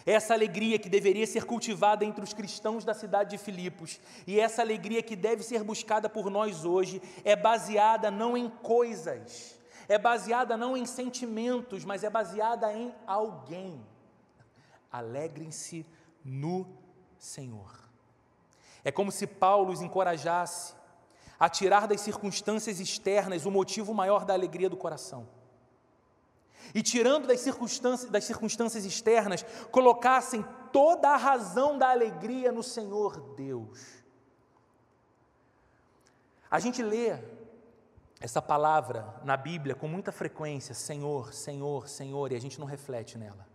essa 0.07 0.35
alegria 0.35 0.79
que 0.79 0.89
deveria 0.89 1.27
ser 1.27 1.45
cultivada 1.45 2.05
entre 2.05 2.23
os 2.23 2.33
cristãos 2.33 2.85
da 2.85 2.95
cidade 2.95 3.31
de 3.31 3.39
Filipos, 3.39 4.01
e 4.25 4.39
essa 4.39 4.63
alegria 4.63 5.03
que 5.03 5.17
deve 5.17 5.43
ser 5.43 5.65
buscada 5.65 6.09
por 6.09 6.31
nós 6.31 6.65
hoje, 6.65 7.03
é 7.25 7.35
baseada 7.35 8.09
não 8.09 8.37
em 8.37 8.49
coisas, 8.49 9.59
é 9.89 9.99
baseada 9.99 10.57
não 10.57 10.77
em 10.77 10.87
sentimentos, 10.87 11.85
mas 11.85 12.05
é 12.05 12.11
baseada 12.11 12.73
em 12.73 12.95
alguém 13.05 13.85
alegrem-se 14.91 15.87
no 16.25 16.67
Senhor. 17.19 17.89
É 18.85 18.91
como 18.91 19.11
se 19.13 19.27
Paulo 19.27 19.73
os 19.73 19.81
encorajasse 19.81 20.75
a 21.39 21.49
tirar 21.49 21.87
das 21.87 22.01
circunstâncias 22.01 22.81
externas 22.81 23.47
o 23.47 23.51
motivo 23.51 23.95
maior 23.95 24.25
da 24.25 24.35
alegria 24.35 24.69
do 24.69 24.77
coração. 24.77 25.29
E 26.75 26.83
tirando 26.83 27.27
das 27.27 27.41
circunstâncias, 27.41 28.11
das 28.11 28.25
circunstâncias 28.25 28.85
externas, 28.85 29.45
colocassem 29.71 30.45
toda 30.73 31.09
a 31.09 31.17
razão 31.17 31.79
da 31.79 31.91
alegria 31.91 32.53
no 32.53 32.63
Senhor 32.63 33.35
Deus. 33.35 34.03
A 36.51 36.59
gente 36.61 36.83
lê 36.83 37.19
essa 38.21 38.43
palavra 38.43 39.21
na 39.25 39.37
Bíblia 39.37 39.75
com 39.75 39.87
muita 39.87 40.11
frequência, 40.11 40.75
Senhor, 40.75 41.33
Senhor, 41.33 41.89
Senhor, 41.89 42.33
e 42.33 42.37
a 42.37 42.41
gente 42.41 42.59
não 42.59 42.67
reflete 42.67 43.17
nela. 43.17 43.48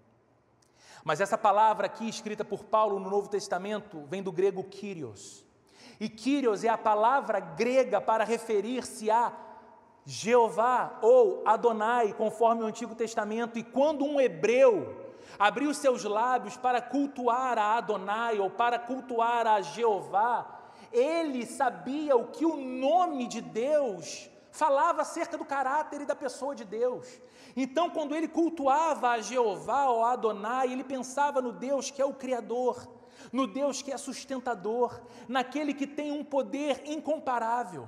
Mas 1.03 1.19
essa 1.19 1.38
palavra 1.38 1.88
aqui, 1.88 2.07
escrita 2.07 2.45
por 2.45 2.63
Paulo 2.63 3.00
no 3.00 3.10
Novo 3.10 3.27
Testamento, 3.27 4.05
vem 4.07 4.24
do 4.24 4.31
grego 4.31 4.63
Kyrios. 4.63 5.43
E 6.00 6.07
Kyrios 6.07 6.63
é 6.63 6.69
a 6.69 6.77
palavra 6.77 7.39
grega 7.39 8.00
para 8.00 8.24
referir-se 8.24 9.12
a 9.12 9.33
Jeová 10.05 11.00
ou 11.01 11.41
Adonai, 11.45 12.13
conforme 12.13 12.63
o 12.63 12.65
Antigo 12.65 12.95
Testamento. 12.95 13.60
E 13.60 13.63
quando 13.63 14.05
um 14.05 14.19
hebreu 14.19 15.13
abriu 15.38 15.74
seus 15.74 16.03
lábios 16.03 16.55
para 16.55 16.81
cultuar 16.81 17.57
a 17.57 17.77
Adonai 17.77 18.39
ou 18.39 18.50
para 18.50 18.79
cultuar 18.79 19.45
a 19.45 19.62
Jeová, 19.62 20.60
ele 20.91 21.45
sabia 21.45 22.15
o 22.15 22.27
que 22.27 22.45
o 22.45 22.55
nome 22.55 23.27
de 23.27 23.41
Deus 23.41 24.29
falava 24.51 25.01
acerca 25.01 25.38
do 25.38 25.43
caráter 25.43 26.01
e 26.01 26.05
da 26.05 26.15
pessoa 26.15 26.53
de 26.53 26.63
Deus. 26.63 27.07
Então, 27.55 27.89
quando 27.89 28.15
ele 28.15 28.27
cultuava 28.27 29.10
a 29.10 29.22
Jeová 29.22 29.89
ou 29.89 30.03
a 30.03 30.13
Adonai, 30.13 30.72
ele 30.72 30.83
pensava 30.83 31.41
no 31.41 31.51
Deus 31.51 31.91
que 31.91 32.01
é 32.01 32.05
o 32.05 32.13
Criador, 32.13 32.88
no 33.31 33.45
Deus 33.45 33.81
que 33.81 33.91
é 33.91 33.98
sustentador, 33.98 35.01
naquele 35.27 35.74
que 35.74 35.86
tem 35.86 36.12
um 36.12 36.24
poder 36.24 36.81
incomparável, 36.86 37.88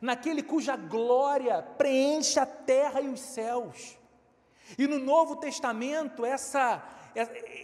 naquele 0.00 0.42
cuja 0.42 0.76
glória 0.76 1.62
preenche 1.62 2.40
a 2.40 2.46
terra 2.46 3.00
e 3.00 3.08
os 3.08 3.20
céus. 3.20 3.96
E 4.76 4.86
no 4.86 4.98
Novo 4.98 5.36
Testamento, 5.36 6.24
essa, 6.24 6.82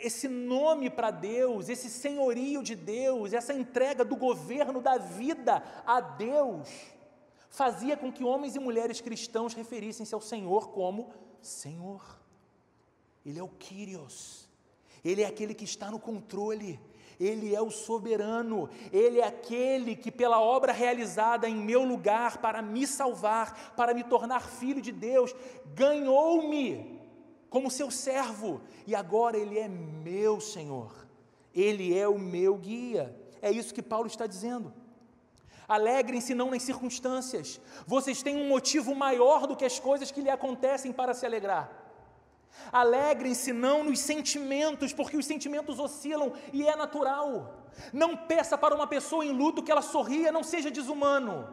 esse 0.02 0.28
nome 0.28 0.88
para 0.88 1.10
Deus, 1.10 1.68
esse 1.68 1.90
senhorio 1.90 2.62
de 2.62 2.76
Deus, 2.76 3.32
essa 3.32 3.52
entrega 3.52 4.04
do 4.04 4.14
governo 4.14 4.80
da 4.80 4.98
vida 4.98 5.62
a 5.84 6.00
Deus, 6.00 6.68
fazia 7.48 7.96
com 7.96 8.12
que 8.12 8.22
homens 8.22 8.54
e 8.54 8.60
mulheres 8.60 9.00
cristãos 9.00 9.54
referissem-se 9.54 10.14
ao 10.14 10.20
Senhor 10.20 10.70
como 10.70 11.10
Senhor. 11.42 12.18
Ele 13.24 13.38
é 13.38 13.42
o 13.42 13.48
Kyrios. 13.48 14.48
Ele 15.04 15.22
é 15.22 15.26
aquele 15.26 15.54
que 15.54 15.64
está 15.64 15.90
no 15.90 15.98
controle. 15.98 16.80
Ele 17.18 17.54
é 17.54 17.60
o 17.60 17.70
soberano, 17.70 18.70
Ele 18.90 19.20
é 19.20 19.26
aquele 19.26 19.94
que, 19.94 20.10
pela 20.10 20.40
obra 20.40 20.72
realizada 20.72 21.46
em 21.46 21.54
meu 21.54 21.84
lugar, 21.84 22.38
para 22.38 22.62
me 22.62 22.86
salvar, 22.86 23.74
para 23.76 23.92
me 23.92 24.02
tornar 24.02 24.48
filho 24.48 24.80
de 24.80 24.90
Deus, 24.90 25.34
ganhou-me 25.74 26.98
como 27.50 27.70
seu 27.70 27.90
servo, 27.90 28.62
e 28.86 28.94
agora 28.94 29.36
Ele 29.36 29.58
é 29.58 29.68
meu 29.68 30.40
Senhor, 30.40 31.06
Ele 31.54 31.96
é 31.96 32.08
o 32.08 32.18
meu 32.18 32.56
guia. 32.56 33.14
É 33.42 33.50
isso 33.50 33.74
que 33.74 33.82
Paulo 33.82 34.06
está 34.06 34.26
dizendo. 34.26 34.72
Alegrem-se 35.70 36.34
não 36.34 36.50
nas 36.50 36.64
circunstâncias. 36.64 37.60
Vocês 37.86 38.24
têm 38.24 38.36
um 38.36 38.48
motivo 38.48 38.92
maior 38.92 39.46
do 39.46 39.54
que 39.54 39.64
as 39.64 39.78
coisas 39.78 40.10
que 40.10 40.20
lhe 40.20 40.28
acontecem 40.28 40.92
para 40.92 41.14
se 41.14 41.24
alegrar. 41.24 41.70
Alegrem-se 42.72 43.52
não 43.52 43.84
nos 43.84 44.00
sentimentos, 44.00 44.92
porque 44.92 45.16
os 45.16 45.24
sentimentos 45.24 45.78
oscilam 45.78 46.32
e 46.52 46.66
é 46.66 46.74
natural. 46.74 47.68
Não 47.92 48.16
peça 48.16 48.58
para 48.58 48.74
uma 48.74 48.88
pessoa 48.88 49.24
em 49.24 49.30
luto 49.30 49.62
que 49.62 49.70
ela 49.70 49.80
sorria, 49.80 50.32
não 50.32 50.42
seja 50.42 50.72
desumano. 50.72 51.48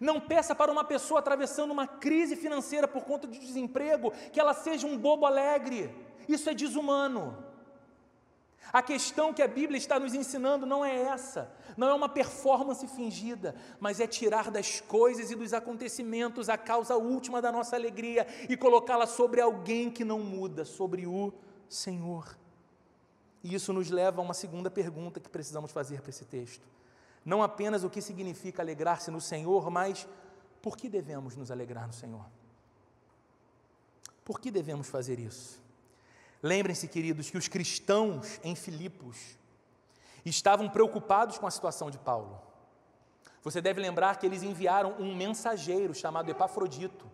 Não 0.00 0.20
peça 0.20 0.52
para 0.52 0.72
uma 0.72 0.82
pessoa 0.82 1.20
atravessando 1.20 1.70
uma 1.70 1.86
crise 1.86 2.34
financeira 2.34 2.88
por 2.88 3.04
conta 3.04 3.28
de 3.28 3.38
desemprego 3.38 4.12
que 4.32 4.40
ela 4.40 4.52
seja 4.52 4.84
um 4.84 4.98
bobo 4.98 5.26
alegre. 5.26 5.94
Isso 6.28 6.50
é 6.50 6.54
desumano. 6.54 7.45
A 8.72 8.82
questão 8.82 9.32
que 9.32 9.42
a 9.42 9.48
Bíblia 9.48 9.78
está 9.78 9.98
nos 9.98 10.14
ensinando 10.14 10.66
não 10.66 10.84
é 10.84 10.94
essa, 11.02 11.50
não 11.76 11.88
é 11.88 11.94
uma 11.94 12.08
performance 12.08 12.86
fingida, 12.88 13.54
mas 13.78 14.00
é 14.00 14.06
tirar 14.06 14.50
das 14.50 14.80
coisas 14.80 15.30
e 15.30 15.34
dos 15.34 15.52
acontecimentos 15.52 16.48
a 16.48 16.58
causa 16.58 16.96
última 16.96 17.40
da 17.40 17.52
nossa 17.52 17.76
alegria 17.76 18.26
e 18.48 18.56
colocá-la 18.56 19.06
sobre 19.06 19.40
alguém 19.40 19.90
que 19.90 20.04
não 20.04 20.18
muda, 20.18 20.64
sobre 20.64 21.06
o 21.06 21.32
Senhor. 21.68 22.36
E 23.42 23.54
isso 23.54 23.72
nos 23.72 23.90
leva 23.90 24.20
a 24.20 24.24
uma 24.24 24.34
segunda 24.34 24.70
pergunta 24.70 25.20
que 25.20 25.28
precisamos 25.28 25.70
fazer 25.70 26.00
para 26.00 26.10
esse 26.10 26.24
texto. 26.24 26.66
Não 27.24 27.42
apenas 27.42 27.84
o 27.84 27.90
que 27.90 28.00
significa 28.00 28.62
alegrar-se 28.62 29.10
no 29.10 29.20
Senhor, 29.20 29.70
mas 29.70 30.06
por 30.60 30.76
que 30.76 30.88
devemos 30.88 31.36
nos 31.36 31.50
alegrar 31.50 31.86
no 31.86 31.92
Senhor? 31.92 32.24
Por 34.24 34.40
que 34.40 34.50
devemos 34.50 34.88
fazer 34.88 35.20
isso? 35.20 35.65
Lembrem-se, 36.46 36.86
queridos, 36.86 37.28
que 37.28 37.36
os 37.36 37.48
cristãos 37.48 38.38
em 38.44 38.54
Filipos 38.54 39.36
estavam 40.24 40.68
preocupados 40.68 41.38
com 41.38 41.46
a 41.46 41.50
situação 41.50 41.90
de 41.90 41.98
Paulo. 41.98 42.40
Você 43.42 43.60
deve 43.60 43.80
lembrar 43.80 44.16
que 44.16 44.24
eles 44.24 44.44
enviaram 44.44 44.92
um 45.00 45.12
mensageiro 45.14 45.92
chamado 45.92 46.30
Epafrodito 46.30 47.10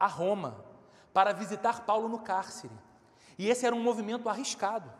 a 0.00 0.06
Roma 0.06 0.64
para 1.12 1.34
visitar 1.34 1.84
Paulo 1.84 2.08
no 2.08 2.20
cárcere. 2.20 2.72
E 3.38 3.50
esse 3.50 3.66
era 3.66 3.76
um 3.76 3.82
movimento 3.82 4.26
arriscado. 4.26 4.90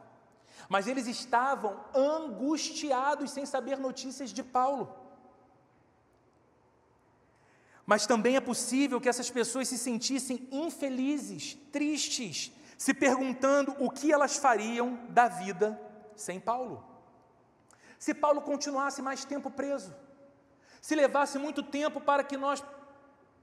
Mas 0.68 0.86
eles 0.86 1.06
estavam 1.06 1.80
angustiados 1.94 3.30
sem 3.30 3.46
saber 3.46 3.78
notícias 3.78 4.30
de 4.34 4.42
Paulo. 4.42 4.94
Mas 7.86 8.06
também 8.06 8.36
é 8.36 8.40
possível 8.40 9.00
que 9.00 9.08
essas 9.08 9.30
pessoas 9.30 9.68
se 9.68 9.78
sentissem 9.78 10.46
infelizes, 10.52 11.56
tristes, 11.72 12.52
se 12.76 12.92
perguntando 12.92 13.74
o 13.78 13.90
que 13.90 14.12
elas 14.12 14.36
fariam 14.36 14.98
da 15.08 15.28
vida 15.28 15.80
sem 16.14 16.38
Paulo. 16.38 16.84
Se 17.98 18.14
Paulo 18.14 18.42
continuasse 18.42 19.00
mais 19.00 19.24
tempo 19.24 19.50
preso, 19.50 19.94
se 20.80 20.94
levasse 20.94 21.38
muito 21.38 21.62
tempo 21.62 22.00
para 22.00 22.22
que 22.22 22.36
nós 22.36 22.62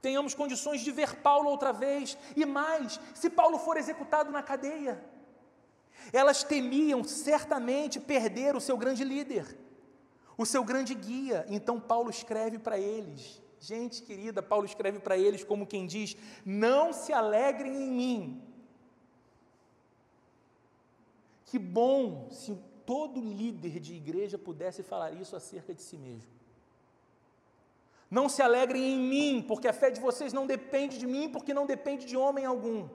tenhamos 0.00 0.34
condições 0.34 0.82
de 0.82 0.90
ver 0.90 1.16
Paulo 1.16 1.48
outra 1.48 1.72
vez, 1.72 2.16
e 2.36 2.44
mais, 2.44 3.00
se 3.14 3.30
Paulo 3.30 3.58
for 3.58 3.76
executado 3.76 4.30
na 4.30 4.42
cadeia. 4.42 5.02
Elas 6.12 6.42
temiam 6.42 7.02
certamente 7.02 7.98
perder 7.98 8.54
o 8.54 8.60
seu 8.60 8.76
grande 8.76 9.02
líder, 9.02 9.58
o 10.36 10.44
seu 10.44 10.62
grande 10.62 10.94
guia. 10.94 11.46
Então 11.48 11.80
Paulo 11.80 12.10
escreve 12.10 12.58
para 12.58 12.78
eles. 12.78 13.42
Gente 13.58 14.02
querida, 14.02 14.42
Paulo 14.42 14.66
escreve 14.66 14.98
para 14.98 15.16
eles 15.16 15.42
como 15.42 15.66
quem 15.66 15.86
diz: 15.86 16.16
Não 16.44 16.92
se 16.92 17.12
alegrem 17.12 17.74
em 17.74 17.90
mim, 17.90 18.43
que 21.54 21.58
bom 21.60 22.26
se 22.32 22.52
todo 22.84 23.20
líder 23.20 23.78
de 23.78 23.94
igreja 23.94 24.36
pudesse 24.36 24.82
falar 24.82 25.12
isso 25.12 25.36
acerca 25.36 25.72
de 25.72 25.80
si 25.80 25.96
mesmo. 25.96 26.32
Não 28.10 28.28
se 28.28 28.42
alegrem 28.42 28.82
em 28.94 28.98
mim, 28.98 29.44
porque 29.46 29.68
a 29.68 29.72
fé 29.72 29.88
de 29.88 30.00
vocês 30.00 30.32
não 30.32 30.48
depende 30.48 30.98
de 30.98 31.06
mim, 31.06 31.28
porque 31.28 31.54
não 31.54 31.64
depende 31.64 32.06
de 32.06 32.16
homem 32.16 32.44
algum. 32.44 32.88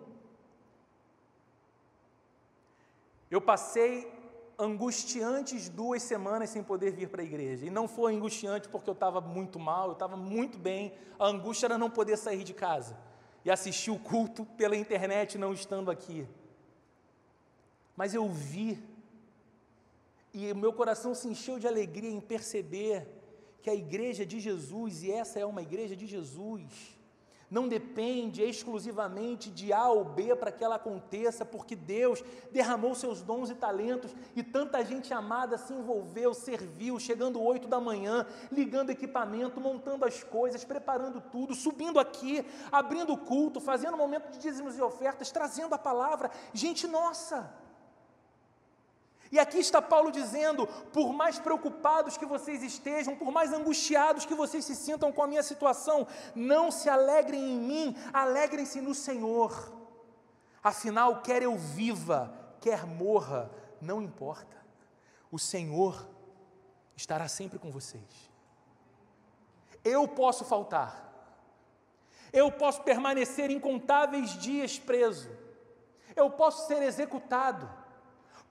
Eu 3.31 3.39
passei 3.39 4.11
angustiantes 4.57 5.69
duas 5.69 6.03
semanas 6.03 6.49
sem 6.49 6.61
poder 6.61 6.91
vir 6.91 7.07
para 7.07 7.21
a 7.21 7.25
igreja. 7.25 7.65
E 7.65 7.69
não 7.69 7.87
foi 7.87 8.13
angustiante 8.13 8.67
porque 8.67 8.89
eu 8.89 8.93
estava 8.93 9.21
muito 9.21 9.57
mal, 9.57 9.87
eu 9.87 9.93
estava 9.93 10.17
muito 10.17 10.57
bem. 10.59 10.93
A 11.17 11.27
angústia 11.27 11.67
era 11.67 11.77
não 11.77 11.89
poder 11.89 12.17
sair 12.17 12.43
de 12.43 12.53
casa 12.53 12.97
e 13.45 13.49
assistir 13.49 13.89
o 13.89 13.97
culto 13.97 14.45
pela 14.45 14.75
internet, 14.75 15.37
não 15.37 15.53
estando 15.53 15.89
aqui. 15.89 16.27
Mas 17.99 18.13
eu 18.13 18.29
vi, 18.29 18.81
e 20.33 20.49
o 20.53 20.55
meu 20.55 20.71
coração 20.71 21.13
se 21.13 21.27
encheu 21.27 21.59
de 21.59 21.67
alegria 21.67 22.09
em 22.09 22.21
perceber 22.21 23.05
que 23.61 23.69
a 23.69 23.75
igreja 23.75 24.25
de 24.25 24.39
Jesus, 24.39 25.03
e 25.03 25.11
essa 25.11 25.37
é 25.37 25.45
uma 25.45 25.61
igreja 25.61 25.97
de 25.97 26.07
Jesus, 26.07 26.97
não 27.51 27.67
depende 27.67 28.41
exclusivamente 28.41 29.49
de 29.49 29.73
A 29.73 29.89
ou 29.89 30.05
B 30.05 30.33
para 30.33 30.49
que 30.49 30.63
ela 30.63 30.75
aconteça, 30.75 31.43
porque 31.43 31.75
Deus 31.75 32.23
derramou 32.53 32.95
seus 32.95 33.21
dons 33.21 33.49
e 33.49 33.55
talentos 33.55 34.15
e 34.33 34.41
tanta 34.43 34.81
gente 34.85 35.13
amada 35.13 35.57
se 35.57 35.73
envolveu, 35.73 36.33
serviu, 36.33 36.97
chegando 37.01 37.43
oito 37.43 37.67
da 37.67 37.81
manhã, 37.81 38.25
ligando 38.49 38.91
equipamento, 38.91 39.59
montando 39.59 40.05
as 40.05 40.23
coisas, 40.23 40.63
preparando 40.63 41.19
tudo, 41.19 41.53
subindo 41.53 41.99
aqui, 41.99 42.45
abrindo 42.71 43.11
o 43.11 43.17
culto, 43.17 43.59
fazendo 43.59 43.97
momento 43.97 44.31
de 44.31 44.39
dízimos 44.39 44.77
e 44.77 44.81
ofertas, 44.81 45.31
trazendo 45.31 45.75
a 45.75 45.77
palavra. 45.77 46.31
Gente 46.53 46.87
nossa! 46.87 47.67
E 49.31 49.37
aqui 49.37 49.59
está 49.59 49.81
Paulo 49.81 50.11
dizendo: 50.11 50.65
por 50.91 51.13
mais 51.13 51.39
preocupados 51.39 52.17
que 52.17 52.25
vocês 52.25 52.63
estejam, 52.63 53.15
por 53.15 53.31
mais 53.31 53.53
angustiados 53.53 54.25
que 54.25 54.33
vocês 54.33 54.65
se 54.65 54.75
sintam 54.75 55.11
com 55.11 55.21
a 55.21 55.27
minha 55.27 55.43
situação, 55.43 56.07
não 56.35 56.71
se 56.71 56.89
alegrem 56.89 57.51
em 57.51 57.59
mim, 57.59 57.97
alegrem-se 58.11 58.81
no 58.81 58.95
Senhor. 58.95 59.71
Afinal, 60.63 61.21
quer 61.21 61.43
eu 61.43 61.57
viva, 61.57 62.33
quer 62.59 62.85
morra, 62.85 63.49
não 63.79 64.01
importa, 64.01 64.57
o 65.31 65.39
Senhor 65.39 66.07
estará 66.95 67.27
sempre 67.27 67.59
com 67.59 67.71
vocês. 67.71 68.29
Eu 69.83 70.07
posso 70.07 70.43
faltar, 70.43 71.07
eu 72.33 72.51
posso 72.51 72.81
permanecer 72.81 73.49
incontáveis 73.51 74.31
dias 74.31 74.77
preso, 74.77 75.29
eu 76.15 76.29
posso 76.31 76.67
ser 76.67 76.81
executado, 76.81 77.78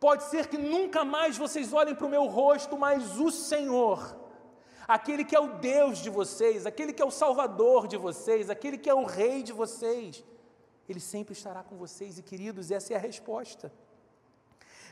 Pode 0.00 0.24
ser 0.24 0.46
que 0.46 0.56
nunca 0.56 1.04
mais 1.04 1.37
vocês 1.37 1.72
olhem 1.72 1.94
para 1.94 2.06
o 2.06 2.11
meu 2.11 2.26
rosto, 2.26 2.78
mas 2.78 3.18
o 3.18 3.30
Senhor, 3.30 4.16
aquele 4.87 5.24
que 5.24 5.34
é 5.34 5.40
o 5.40 5.58
Deus 5.58 5.98
de 5.98 6.08
vocês, 6.08 6.66
aquele 6.66 6.92
que 6.92 7.02
é 7.02 7.04
o 7.04 7.11
Salvador 7.11 7.88
de 7.88 7.96
vocês, 7.96 8.48
aquele 8.48 8.78
que 8.78 8.88
é 8.88 8.94
o 8.94 9.04
Rei 9.04 9.42
de 9.42 9.52
vocês, 9.52 10.24
Ele 10.88 11.00
sempre 11.00 11.32
estará 11.32 11.64
com 11.64 11.76
vocês, 11.76 12.16
e 12.16 12.22
queridos, 12.22 12.70
essa 12.70 12.92
é 12.92 12.96
a 12.96 13.00
resposta. 13.00 13.72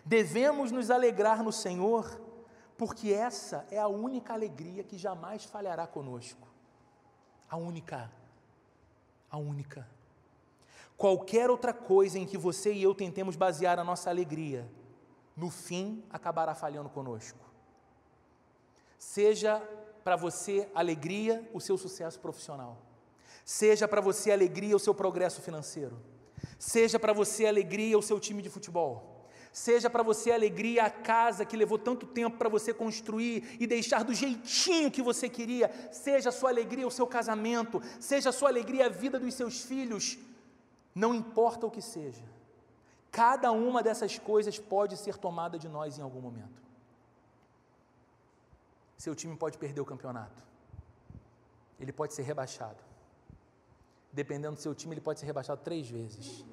Devemos 0.05 0.73
nos 0.73 0.91
alegrar 0.91 1.43
no 1.43 1.53
Senhor, 1.53 2.21
porque 2.77 3.13
essa 3.13 3.65
é 3.71 3.79
a 3.79 3.89
única 3.89 4.33
alegria 4.33 4.83
que 4.83 4.99
jamais 4.99 5.45
falhará 5.45 5.87
conosco. 5.87 6.47
A 7.49 7.57
única. 7.57 8.11
A 9.31 9.39
única. 9.39 9.89
Qualquer 10.97 11.49
outra 11.49 11.73
coisa 11.73 12.19
em 12.19 12.27
que 12.27 12.37
você 12.37 12.73
e 12.73 12.83
eu 12.83 12.95
tentemos 12.95 13.37
basear 13.37 13.79
a 13.79 13.85
nossa 13.85 14.11
alegria, 14.11 14.69
no 15.37 15.51
fim 15.51 16.03
acabará 16.11 16.55
falhando 16.55 16.89
conosco. 16.89 17.39
Seja 18.99 19.61
para 20.03 20.17
você 20.17 20.69
alegria 20.75 21.49
o 21.53 21.61
seu 21.61 21.77
sucesso 21.77 22.19
profissional, 22.19 22.79
seja 23.45 23.87
para 23.87 24.01
você 24.01 24.33
alegria 24.33 24.75
o 24.75 24.81
seu 24.81 24.95
progresso 24.95 25.43
financeiro, 25.43 26.01
seja 26.59 26.99
para 26.99 27.13
você 27.13 27.47
alegria 27.47 27.99
o 27.99 28.03
seu 28.03 28.19
time 28.19 28.43
de 28.43 28.49
futebol. 28.49 29.13
Seja 29.53 29.89
para 29.89 30.03
você 30.03 30.31
alegria 30.31 30.83
a 30.83 30.91
casa 30.91 31.43
que 31.47 31.57
levou 31.57 31.79
tanto 31.79 32.05
tempo 32.05 32.37
para 32.37 32.47
você 32.47 32.75
construir 32.75 33.57
e 33.59 33.67
deixar 33.67 34.05
do 34.05 34.13
jeitinho 34.13 34.91
que 34.91 35.01
você 35.01 35.31
queria, 35.31 35.71
seja 35.91 36.29
a 36.29 36.33
sua 36.33 36.51
alegria 36.51 36.87
o 36.87 36.91
seu 36.91 37.07
casamento, 37.07 37.81
seja 37.99 38.29
a 38.29 38.33
sua 38.35 38.51
alegria 38.51 38.85
a 38.85 38.91
vida 38.91 39.19
dos 39.19 39.33
seus 39.33 39.63
filhos, 39.63 40.19
não 40.95 41.15
importa 41.15 41.67
o 41.67 41.71
que 41.71 41.81
seja, 41.81 42.23
Cada 43.17 43.51
uma 43.51 43.83
dessas 43.83 44.19
coisas 44.19 44.59
pode 44.59 44.95
ser 44.95 45.17
tomada 45.17 45.59
de 45.59 45.69
nós 45.71 45.99
em 45.99 46.03
algum 46.03 46.21
momento. 46.21 46.61
Seu 48.99 49.15
time 49.15 49.35
pode 49.35 49.57
perder 49.57 49.81
o 49.81 49.87
campeonato. 49.87 50.43
Ele 51.81 51.95
pode 51.95 52.13
ser 52.13 52.25
rebaixado. 52.25 52.77
Dependendo 54.13 54.57
do 54.57 54.61
seu 54.61 54.75
time, 54.75 54.93
ele 54.93 55.01
pode 55.01 55.19
ser 55.19 55.25
rebaixado 55.25 55.63
três 55.63 55.89
vezes. 55.89 56.45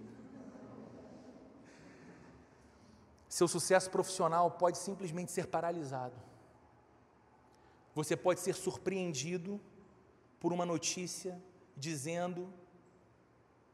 Seu 3.28 3.50
sucesso 3.50 3.90
profissional 3.92 4.50
pode 4.50 4.78
simplesmente 4.78 5.34
ser 5.34 5.48
paralisado. 5.48 6.16
Você 7.94 8.16
pode 8.16 8.40
ser 8.40 8.56
surpreendido 8.56 9.60
por 10.40 10.54
uma 10.54 10.66
notícia 10.66 11.38
dizendo 11.76 12.54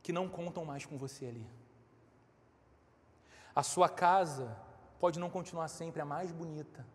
que 0.02 0.12
não 0.12 0.28
contam 0.28 0.66
mais 0.66 0.88
com 0.88 0.98
você 0.98 1.28
ali. 1.28 1.59
A 3.56 3.64
sua 3.64 3.90
casa 3.90 4.56
pode 5.00 5.20
não 5.20 5.30
continuar 5.30 5.68
sempre 5.68 6.02
a 6.02 6.06
mais 6.06 6.32
bonita, 6.32 6.86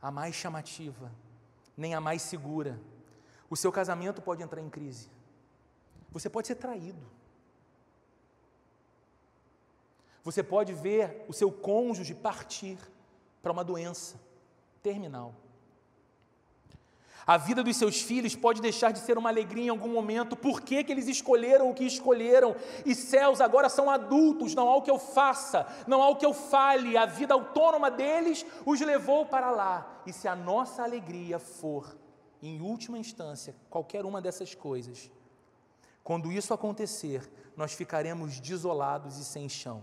a 0.00 0.10
mais 0.10 0.34
chamativa, 0.34 1.10
nem 1.76 1.94
a 1.94 2.00
mais 2.00 2.22
segura. 2.22 2.78
O 3.48 3.56
seu 3.56 3.72
casamento 3.72 4.22
pode 4.22 4.42
entrar 4.42 4.60
em 4.60 4.70
crise. 4.70 5.08
Você 6.10 6.28
pode 6.28 6.46
ser 6.46 6.56
traído. 6.56 7.04
Você 10.24 10.42
pode 10.42 10.72
ver 10.72 11.24
o 11.28 11.32
seu 11.32 11.50
cônjuge 11.50 12.14
partir 12.14 12.78
para 13.42 13.50
uma 13.50 13.64
doença 13.64 14.20
terminal. 14.82 15.34
A 17.26 17.36
vida 17.36 17.62
dos 17.62 17.76
seus 17.76 18.00
filhos 18.00 18.34
pode 18.34 18.60
deixar 18.60 18.90
de 18.90 18.98
ser 18.98 19.16
uma 19.16 19.28
alegria 19.28 19.66
em 19.66 19.68
algum 19.68 19.92
momento. 19.92 20.36
Por 20.36 20.60
que, 20.60 20.82
que 20.82 20.90
eles 20.90 21.06
escolheram 21.06 21.70
o 21.70 21.74
que 21.74 21.84
escolheram? 21.84 22.56
E 22.84 22.94
céus 22.94 23.40
agora 23.40 23.68
são 23.68 23.88
adultos, 23.88 24.54
não 24.54 24.68
há 24.68 24.76
o 24.76 24.82
que 24.82 24.90
eu 24.90 24.98
faça, 24.98 25.66
não 25.86 26.02
há 26.02 26.08
o 26.08 26.16
que 26.16 26.26
eu 26.26 26.34
fale. 26.34 26.96
A 26.96 27.06
vida 27.06 27.34
autônoma 27.34 27.90
deles 27.90 28.44
os 28.66 28.80
levou 28.80 29.24
para 29.24 29.50
lá. 29.50 30.02
E 30.04 30.12
se 30.12 30.26
a 30.26 30.34
nossa 30.34 30.82
alegria 30.82 31.38
for, 31.38 31.96
em 32.42 32.60
última 32.60 32.98
instância, 32.98 33.54
qualquer 33.70 34.04
uma 34.04 34.20
dessas 34.20 34.52
coisas, 34.52 35.08
quando 36.02 36.32
isso 36.32 36.52
acontecer, 36.52 37.30
nós 37.56 37.72
ficaremos 37.72 38.40
desolados 38.40 39.16
e 39.18 39.24
sem 39.24 39.48
chão, 39.48 39.82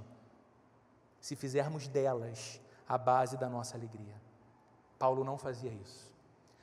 se 1.22 1.38
fizermos 1.38 1.88
delas 1.88 2.60
a 2.88 2.98
base 2.98 3.38
da 3.38 3.48
nossa 3.48 3.78
alegria. 3.78 4.20
Paulo 4.98 5.24
não 5.24 5.38
fazia 5.38 5.72
isso. 5.72 6.09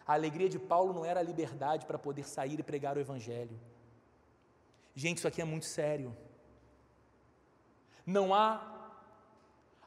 A 0.06 0.14
alegria 0.14 0.48
de 0.48 0.58
Paulo 0.58 0.92
não 0.92 1.04
era 1.04 1.20
a 1.20 1.22
liberdade 1.22 1.84
para 1.84 1.98
poder 1.98 2.24
sair 2.24 2.58
e 2.60 2.62
pregar 2.62 2.96
o 2.96 3.00
Evangelho. 3.00 3.58
Gente, 4.94 5.18
isso 5.18 5.28
aqui 5.28 5.42
é 5.42 5.44
muito 5.44 5.66
sério. 5.66 6.16
Não 8.06 8.32
há 8.32 8.76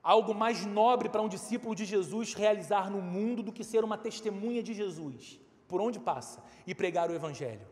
algo 0.03 0.36
mais 0.36 0.65
nobre 0.65 1.08
para 1.08 1.21
um 1.21 1.29
discípulo 1.29 1.73
de 1.73 1.86
Jesus 1.86 2.34
realizar 2.34 2.89
no 2.89 3.01
mundo 3.01 3.41
do 3.41 3.51
que 3.51 3.63
ser 3.63 3.84
uma 3.84 3.97
testemunha 3.97 4.62
de 4.62 4.73
Jesus, 4.73 5.39
por 5.67 5.79
onde 5.79 5.99
passa, 5.99 6.43
e 6.67 6.75
pregar 6.75 7.10
o 7.10 7.13
Evangelho. 7.13 7.65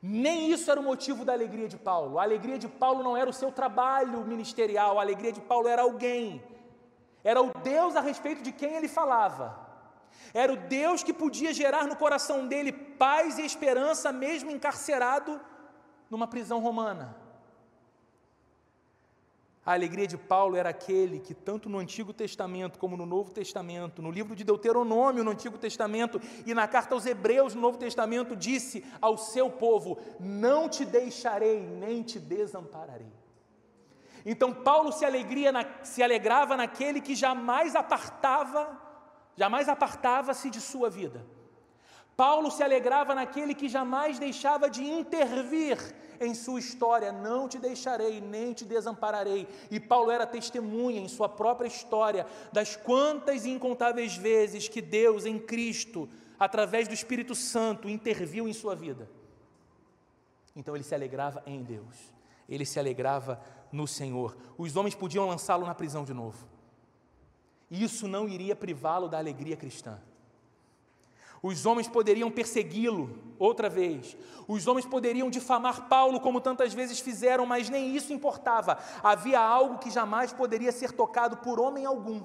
Nem 0.00 0.50
isso 0.50 0.70
era 0.70 0.80
o 0.80 0.84
motivo 0.84 1.24
da 1.24 1.32
alegria 1.32 1.68
de 1.68 1.76
Paulo. 1.76 2.18
A 2.18 2.22
alegria 2.22 2.58
de 2.58 2.68
Paulo 2.68 3.02
não 3.02 3.16
era 3.16 3.30
o 3.30 3.32
seu 3.32 3.52
trabalho 3.52 4.24
ministerial, 4.24 4.98
a 4.98 5.02
alegria 5.02 5.32
de 5.32 5.40
Paulo 5.40 5.68
era 5.68 5.82
alguém, 5.82 6.42
era 7.22 7.40
o 7.40 7.52
Deus 7.62 7.94
a 7.96 8.00
respeito 8.00 8.42
de 8.42 8.52
quem 8.52 8.74
ele 8.74 8.88
falava. 8.88 9.61
Era 10.34 10.52
o 10.52 10.56
Deus 10.56 11.02
que 11.02 11.12
podia 11.12 11.52
gerar 11.52 11.86
no 11.86 11.96
coração 11.96 12.46
dele 12.46 12.72
paz 12.72 13.38
e 13.38 13.42
esperança, 13.42 14.12
mesmo 14.12 14.50
encarcerado 14.50 15.40
numa 16.10 16.26
prisão 16.26 16.60
romana. 16.60 17.16
A 19.64 19.74
alegria 19.74 20.08
de 20.08 20.16
Paulo 20.16 20.56
era 20.56 20.70
aquele 20.70 21.20
que, 21.20 21.32
tanto 21.32 21.68
no 21.68 21.78
Antigo 21.78 22.12
Testamento 22.12 22.80
como 22.80 22.96
no 22.96 23.06
Novo 23.06 23.32
Testamento, 23.32 24.02
no 24.02 24.10
livro 24.10 24.34
de 24.34 24.42
Deuteronômio, 24.42 25.22
no 25.22 25.30
Antigo 25.30 25.56
Testamento, 25.56 26.20
e 26.44 26.52
na 26.52 26.66
carta 26.66 26.96
aos 26.96 27.06
Hebreus, 27.06 27.54
no 27.54 27.60
Novo 27.60 27.78
Testamento, 27.78 28.34
disse 28.34 28.84
ao 29.00 29.16
seu 29.16 29.48
povo: 29.48 29.98
Não 30.18 30.68
te 30.68 30.84
deixarei, 30.84 31.60
nem 31.60 32.02
te 32.02 32.18
desampararei. 32.18 33.12
Então, 34.26 34.52
Paulo 34.52 34.90
se, 34.90 35.04
alegria 35.04 35.52
na, 35.52 35.64
se 35.84 36.02
alegrava 36.02 36.56
naquele 36.56 37.00
que 37.00 37.14
jamais 37.14 37.76
apartava 37.76 38.80
jamais 39.36 39.68
apartava-se 39.68 40.50
de 40.50 40.60
sua 40.60 40.90
vida. 40.90 41.24
Paulo 42.16 42.50
se 42.50 42.62
alegrava 42.62 43.14
naquele 43.14 43.54
que 43.54 43.68
jamais 43.68 44.18
deixava 44.18 44.68
de 44.68 44.84
intervir 44.84 45.78
em 46.20 46.34
sua 46.34 46.60
história, 46.60 47.10
não 47.10 47.48
te 47.48 47.58
deixarei, 47.58 48.20
nem 48.20 48.52
te 48.52 48.64
desampararei. 48.64 49.48
E 49.70 49.80
Paulo 49.80 50.10
era 50.10 50.26
testemunha 50.26 51.00
em 51.00 51.08
sua 51.08 51.28
própria 51.28 51.66
história 51.66 52.26
das 52.52 52.76
quantas 52.76 53.44
e 53.44 53.50
incontáveis 53.50 54.16
vezes 54.16 54.68
que 54.68 54.80
Deus 54.80 55.24
em 55.24 55.38
Cristo, 55.38 56.08
através 56.38 56.86
do 56.86 56.94
Espírito 56.94 57.34
Santo, 57.34 57.88
interviu 57.88 58.46
em 58.46 58.52
sua 58.52 58.76
vida. 58.76 59.10
Então 60.54 60.76
ele 60.76 60.84
se 60.84 60.94
alegrava 60.94 61.42
em 61.46 61.62
Deus, 61.62 61.96
ele 62.46 62.66
se 62.66 62.78
alegrava 62.78 63.40
no 63.72 63.88
Senhor. 63.88 64.36
Os 64.58 64.76
homens 64.76 64.94
podiam 64.94 65.26
lançá-lo 65.26 65.66
na 65.66 65.74
prisão 65.74 66.04
de 66.04 66.12
novo 66.12 66.51
isso 67.72 68.06
não 68.06 68.28
iria 68.28 68.54
privá-lo 68.54 69.08
da 69.08 69.16
alegria 69.16 69.56
cristã. 69.56 69.98
Os 71.42 71.64
homens 71.64 71.88
poderiam 71.88 72.30
persegui-lo 72.30 73.18
outra 73.38 73.68
vez. 73.68 74.14
Os 74.46 74.66
homens 74.66 74.84
poderiam 74.84 75.30
difamar 75.30 75.88
Paulo, 75.88 76.20
como 76.20 76.38
tantas 76.38 76.74
vezes 76.74 77.00
fizeram, 77.00 77.46
mas 77.46 77.70
nem 77.70 77.96
isso 77.96 78.12
importava. 78.12 78.78
Havia 79.02 79.40
algo 79.40 79.78
que 79.78 79.90
jamais 79.90 80.34
poderia 80.34 80.70
ser 80.70 80.92
tocado 80.92 81.38
por 81.38 81.58
homem 81.58 81.86
algum. 81.86 82.22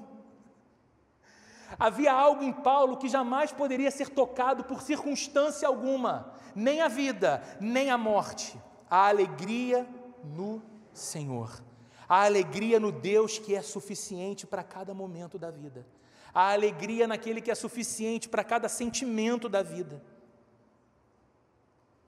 Havia 1.78 2.12
algo 2.12 2.44
em 2.44 2.52
Paulo 2.52 2.98
que 2.98 3.08
jamais 3.08 3.50
poderia 3.50 3.90
ser 3.90 4.10
tocado 4.10 4.64
por 4.64 4.82
circunstância 4.82 5.66
alguma, 5.66 6.32
nem 6.54 6.82
a 6.82 6.88
vida, 6.88 7.42
nem 7.58 7.90
a 7.90 7.96
morte. 7.96 8.58
A 8.88 9.08
alegria 9.08 9.86
no 10.22 10.62
Senhor 10.92 11.67
a 12.08 12.24
alegria 12.24 12.80
no 12.80 12.90
Deus 12.90 13.38
que 13.38 13.54
é 13.54 13.60
suficiente 13.60 14.46
para 14.46 14.64
cada 14.64 14.94
momento 14.94 15.38
da 15.38 15.50
vida, 15.50 15.86
a 16.32 16.52
alegria 16.52 17.06
naquele 17.06 17.40
que 17.40 17.50
é 17.50 17.54
suficiente 17.54 18.28
para 18.28 18.42
cada 18.42 18.68
sentimento 18.68 19.48
da 19.48 19.62
vida. 19.62 20.02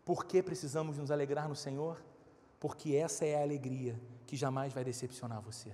Por 0.05 0.25
que 0.25 0.43
precisamos 0.43 0.97
nos 0.97 1.11
alegrar 1.11 1.49
no 1.49 1.55
Senhor? 1.55 2.03
Porque 2.59 2.95
essa 2.95 3.25
é 3.25 3.37
a 3.37 3.43
alegria 3.43 4.01
que 4.27 4.37
jamais 4.37 4.73
vai 4.73 4.85
decepcionar 4.85 5.41
você. 5.41 5.73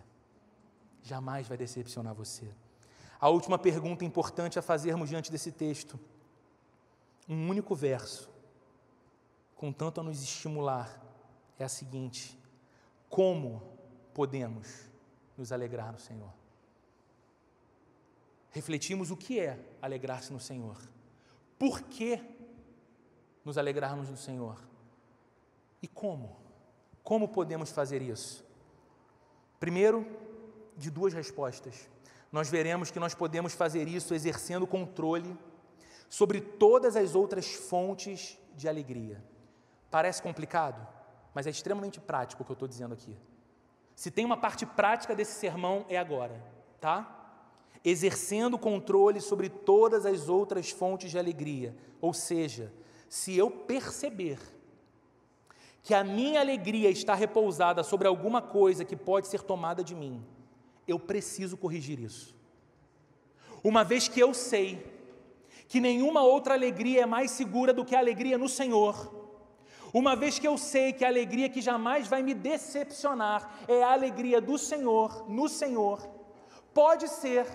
Jamais 1.03 1.47
vai 1.47 1.57
decepcionar 1.57 2.15
você. 2.15 2.53
A 3.21 3.29
última 3.29 3.59
pergunta 3.59 4.05
importante 4.05 4.59
a 4.59 4.63
fazermos 4.63 5.09
diante 5.09 5.31
desse 5.31 5.53
texto, 5.53 5.99
um 7.29 7.49
único 7.49 7.75
verso, 7.75 8.29
contanto 9.55 10.01
a 10.01 10.05
nos 10.05 10.23
estimular, 10.23 11.03
é 11.59 11.65
a 11.65 11.69
seguinte: 11.69 12.39
como 13.09 13.76
podemos 14.17 14.91
nos 15.37 15.53
alegrar 15.53 15.93
no 15.93 15.99
Senhor. 15.99 16.33
Refletimos 18.51 19.11
o 19.11 19.17
que 19.17 19.39
é 19.39 19.61
alegrar-se 19.83 20.33
no 20.33 20.41
Senhor. 20.41 20.79
Por 21.59 21.83
que 21.83 22.25
nos 23.45 23.59
alegrarmos 23.59 24.09
no 24.09 24.17
Senhor? 24.17 24.59
E 25.83 25.87
como? 25.87 26.35
Como 27.05 27.29
podemos 27.29 27.71
fazer 27.71 28.01
isso? 28.01 28.43
Primeiro, 29.61 30.07
de 30.79 30.91
duas 30.91 31.13
respostas. 31.13 31.87
Nós 32.33 32.49
veremos 32.49 32.91
que 32.91 32.99
nós 32.99 33.15
podemos 33.15 33.53
fazer 33.53 33.87
isso 33.87 34.15
exercendo 34.15 34.67
controle 34.67 35.37
sobre 36.09 36.41
todas 36.41 36.97
as 36.97 37.15
outras 37.15 37.53
fontes 37.53 38.39
de 38.55 38.67
alegria. 38.67 39.23
Parece 39.91 40.23
complicado, 40.23 40.89
mas 41.35 41.47
é 41.47 41.51
extremamente 41.51 42.01
prático 42.01 42.43
o 42.43 42.47
que 42.47 42.53
eu 42.53 42.55
estou 42.55 42.67
dizendo 42.67 42.95
aqui. 42.95 43.15
Se 43.97 44.11
tem 44.11 44.27
uma 44.27 44.37
parte 44.37 44.67
prática 44.67 45.17
desse 45.17 45.41
sermão, 45.41 45.87
é 45.89 45.97
agora, 45.97 46.39
tá? 46.79 47.41
Exercendo 47.83 48.59
controle 48.59 49.23
sobre 49.23 49.49
todas 49.49 50.05
as 50.05 50.29
outras 50.29 50.71
fontes 50.71 51.11
de 51.11 51.19
alegria. 51.19 51.75
Ou 51.99 52.13
seja, 52.13 52.71
se 53.09 53.35
eu 53.35 53.51
perceber 53.51 54.39
que 55.83 55.95
a 55.95 56.05
minha 56.05 56.41
alegria 56.41 56.91
está 56.91 57.15
repousada 57.15 57.83
sobre 57.83 58.07
alguma 58.07 58.43
coisa 58.43 58.85
que 58.85 58.95
pode 58.95 59.29
ser 59.29 59.41
tomada 59.41 59.83
de 59.83 59.95
mim, 59.95 60.23
eu 60.87 60.99
preciso 60.99 61.57
corrigir 61.57 61.99
isso. 61.99 62.37
Uma 63.65 63.83
vez 63.83 64.09
que 64.09 64.21
eu 64.21 64.35
sei 64.35 64.95
que 65.67 65.81
nenhuma 65.81 66.23
outra 66.23 66.53
alegria 66.53 67.03
é 67.03 67.07
mais 67.07 67.31
segura 67.31 67.73
do 67.73 67.85
que 67.85 67.97
a 67.97 67.99
alegria 67.99 68.37
no 68.37 68.49
Senhor, 68.49 69.16
uma 69.93 70.17
vez 70.17 70.39
que 70.39 70.47
eu 70.47 70.59
sei 70.59 70.93
que 70.93 71.05
a 71.05 71.09
alegria 71.09 71.49
que 71.49 71.61
jamais 71.61 72.07
vai 72.07 72.23
me 72.23 72.35
decepcionar 72.35 73.65
é 73.69 73.83
a 73.83 73.93
alegria 73.93 74.41
do 74.41 74.59
Senhor, 74.59 75.29
no 75.29 75.49
Senhor, 75.49 76.07
pode 76.75 77.09
ser 77.09 77.47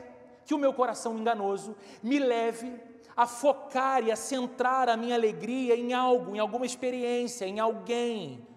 que 0.46 0.54
o 0.54 0.58
meu 0.58 0.74
coração 0.74 1.18
enganoso 1.18 1.76
me 2.02 2.20
leve 2.20 2.74
a 3.16 3.28
focar 3.28 4.04
e 4.04 4.12
a 4.12 4.16
centrar 4.16 4.90
a 4.90 4.98
minha 4.98 5.16
alegria 5.16 5.76
em 5.76 5.94
algo, 5.94 6.36
em 6.36 6.40
alguma 6.40 6.66
experiência, 6.66 7.46
em 7.46 7.60
alguém 7.60 8.48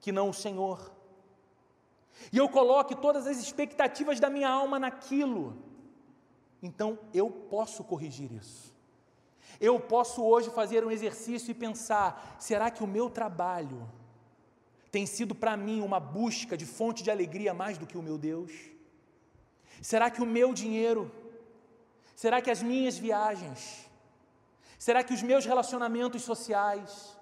que 0.00 0.10
não 0.10 0.30
o 0.30 0.34
Senhor. 0.34 0.92
E 2.32 2.38
eu 2.38 2.48
coloque 2.48 2.94
todas 2.94 3.26
as 3.26 3.38
expectativas 3.38 4.18
da 4.18 4.28
minha 4.28 4.48
alma 4.48 4.78
naquilo. 4.78 5.56
Então 6.62 6.98
eu 7.12 7.30
posso 7.30 7.84
corrigir 7.84 8.32
isso. 8.32 8.73
Eu 9.60 9.78
posso 9.78 10.22
hoje 10.22 10.50
fazer 10.50 10.84
um 10.84 10.90
exercício 10.90 11.50
e 11.50 11.54
pensar: 11.54 12.36
será 12.38 12.70
que 12.70 12.82
o 12.82 12.86
meu 12.86 13.08
trabalho 13.08 13.88
tem 14.90 15.06
sido 15.06 15.34
para 15.34 15.56
mim 15.56 15.80
uma 15.80 15.98
busca 15.98 16.56
de 16.56 16.66
fonte 16.66 17.02
de 17.02 17.10
alegria 17.10 17.52
mais 17.52 17.76
do 17.78 17.86
que 17.86 17.98
o 17.98 18.02
meu 18.02 18.16
Deus? 18.16 18.52
Será 19.82 20.10
que 20.10 20.22
o 20.22 20.26
meu 20.26 20.54
dinheiro, 20.54 21.10
será 22.14 22.40
que 22.40 22.50
as 22.50 22.62
minhas 22.62 22.96
viagens, 22.96 23.90
será 24.78 25.02
que 25.02 25.12
os 25.12 25.22
meus 25.22 25.44
relacionamentos 25.44 26.22
sociais, 26.22 27.16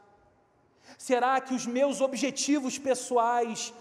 será 0.98 1.40
que 1.40 1.54
os 1.54 1.66
meus 1.66 2.00
objetivos 2.00 2.78
pessoais 2.78 3.72